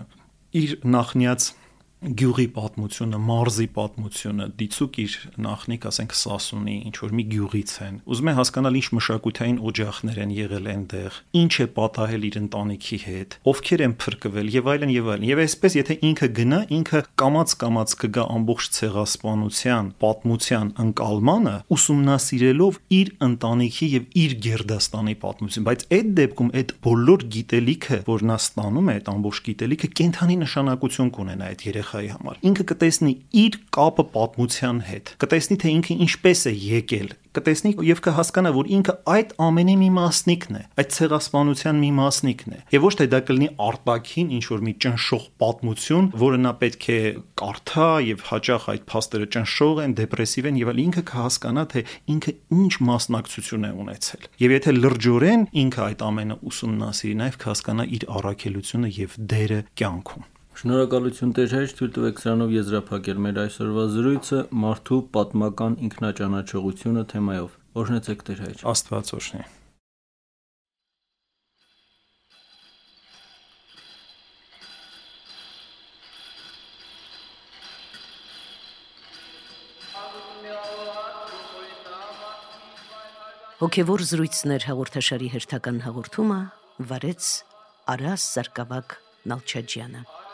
իր 0.58 0.70
նախնյաց 0.96 1.48
գյուղի 1.98 2.44
պատմությունը, 2.54 3.18
մարզի 3.26 3.64
պատմությունը, 3.74 4.44
դիցուկ 4.58 4.98
իր 5.02 5.14
նախնիկ, 5.42 5.86
ասենք 5.88 6.12
Սասունի, 6.14 6.76
ինչ 6.88 6.94
որ 7.02 7.14
մի 7.18 7.24
գյուղից 7.32 7.72
են։ 7.82 7.96
Ուզում 8.06 8.28
է 8.30 8.34
հասկանալ 8.38 8.78
ինչ 8.78 8.86
մշակութային 8.98 9.58
օջախներ 9.68 10.20
են 10.22 10.34
եղել 10.38 10.68
այնտեղ, 10.72 11.18
ինչ 11.42 11.52
է 11.58 11.66
պատահել 11.78 12.26
իր 12.28 12.38
ընտանիքի 12.38 12.98
հետ, 13.02 13.36
ովքեր 13.50 13.82
են 13.88 13.96
փրկվել 13.98 14.52
եւ 14.54 14.70
այլն 14.78 14.92
եւ 14.94 15.10
այլն։ 15.18 15.26
Եվ 15.28 15.42
այսպես, 15.42 15.76
եթե 15.78 15.98
ինքը 16.08 16.28
գնա, 16.38 16.60
ինքը 16.78 17.02
կամած-կամած 17.18 17.96
կգա 17.98 18.24
ամբողջ 18.38 18.70
ցեղասպանության, 18.78 19.90
պատմության 19.98 20.72
ընկալմանը, 20.86 21.56
ուսումնասիրելով 21.74 22.80
իր 22.98 23.12
ընտանիքի 23.26 23.90
եւ 23.98 24.08
իր 24.22 24.38
գերդաստանի 24.46 25.14
պատմություն, 25.18 25.66
բայց 25.68 25.84
այդ 25.98 26.14
դեպքում 26.18 26.52
այդ 26.62 26.74
բոլոր 26.88 27.26
գիտելիքը, 27.38 27.98
որ 28.08 28.26
նա 28.28 28.38
ստանում 28.38 28.88
է, 28.88 28.96
այդ 28.98 29.10
ամբողջ 29.18 29.42
գիտելիքը 29.48 29.90
կենթանի 29.98 30.36
նշանակություն 30.44 31.12
կունենա 31.18 31.48
այդ 31.48 31.64
երեխա 31.68 31.87
երեխայի 31.88 32.10
համար։ 32.12 32.38
Ինքը 32.48 32.64
կտեսնի 32.68 33.12
իր 33.42 33.56
կապը 33.74 34.04
պատմության 34.14 34.78
հետ, 34.88 35.12
կտեսնի 35.22 35.56
թե 35.62 35.72
ինքը 35.78 35.96
ինչպես 36.04 36.42
է 36.48 36.52
եկել, 36.68 37.08
կտեսնի 37.38 37.72
եւ 37.86 38.00
կհասկանա, 38.04 38.50
որ 38.56 38.68
ինքը 38.78 38.94
այդ 39.12 39.32
ամենի 39.46 39.74
մի 39.78 39.88
մասնիկն 39.98 40.58
է, 40.58 40.62
այդ 40.80 40.92
ցեղասպանության 40.96 41.80
մի 41.82 41.90
մասնիկն 41.98 42.56
է։ 42.56 42.60
Եվ 42.74 42.86
ոչ 42.88 42.92
թե 42.98 43.06
դա 43.12 43.20
կլինի 43.28 43.48
արտաքին 43.68 44.32
ինչ 44.38 44.44
որ 44.48 44.64
մի 44.68 44.74
ճնշող 44.84 45.26
պատմություն, 45.42 46.08
որը 46.24 46.40
նա 46.44 46.52
պետք 46.62 46.88
է 46.88 46.98
կարդա 47.38 47.90
եւ 48.08 48.24
հաճախ 48.28 48.66
այդ 48.74 48.86
փաստերը 48.88 49.28
ճնշող 49.38 49.82
են, 49.84 49.94
դեպրեսիվ 49.98 50.48
են 50.48 50.58
եւ 50.58 50.72
այլ 50.72 50.82
ինքը 50.88 51.04
կհասկանա, 51.12 51.66
թե 51.68 51.84
ինքը 52.16 52.34
ինչ 52.58 52.72
մասնակցություն 52.88 53.68
է 53.68 53.72
ունեցել։ 53.84 54.26
Եվ 54.48 54.56
եթե 54.58 54.74
լրջորեն 54.78 55.46
ինքը 55.62 55.84
այդ 55.88 56.04
ամենը 56.08 56.40
ուսումնասիրի, 56.48 57.14
նաեւ 57.22 57.38
կհասկանա 57.44 57.88
իր 57.98 58.10
առաքելությունը 58.18 58.92
եւ 58.98 59.20
դերը 59.28 59.62
կյանքում։ 59.78 60.28
Շնորհակալություն 60.58 61.32
Տեր 61.38 61.52
հայր, 61.54 61.72
թույլ 61.78 61.90
տվեք 61.94 62.16
սրանով 62.18 62.52
եզրափակել 62.56 63.18
մեր 63.22 63.36
այսօրվա 63.44 63.82
զրույցը 63.94 64.38
մարդու 64.62 64.96
պատմական 65.14 65.76
ինքնաճանաչողությունը 65.86 67.04
թեմայով։ 67.12 67.52
Օրհնեցեք 67.78 68.24
Տեր 68.26 68.42
հայր։ 68.42 68.64
Աստված 68.72 69.12
օրհնի։ 69.18 69.46
Հոգևոր 83.62 84.08
զրույցներ 84.10 84.70
հաղորդաշարի 84.74 85.34
հերթական 85.38 85.82
հաղորդումը 85.86 86.44
վարեց 86.90 87.34
Արաս 87.94 88.30
Սարգսակ 88.34 89.02
Նալչաջյանը 89.30 90.27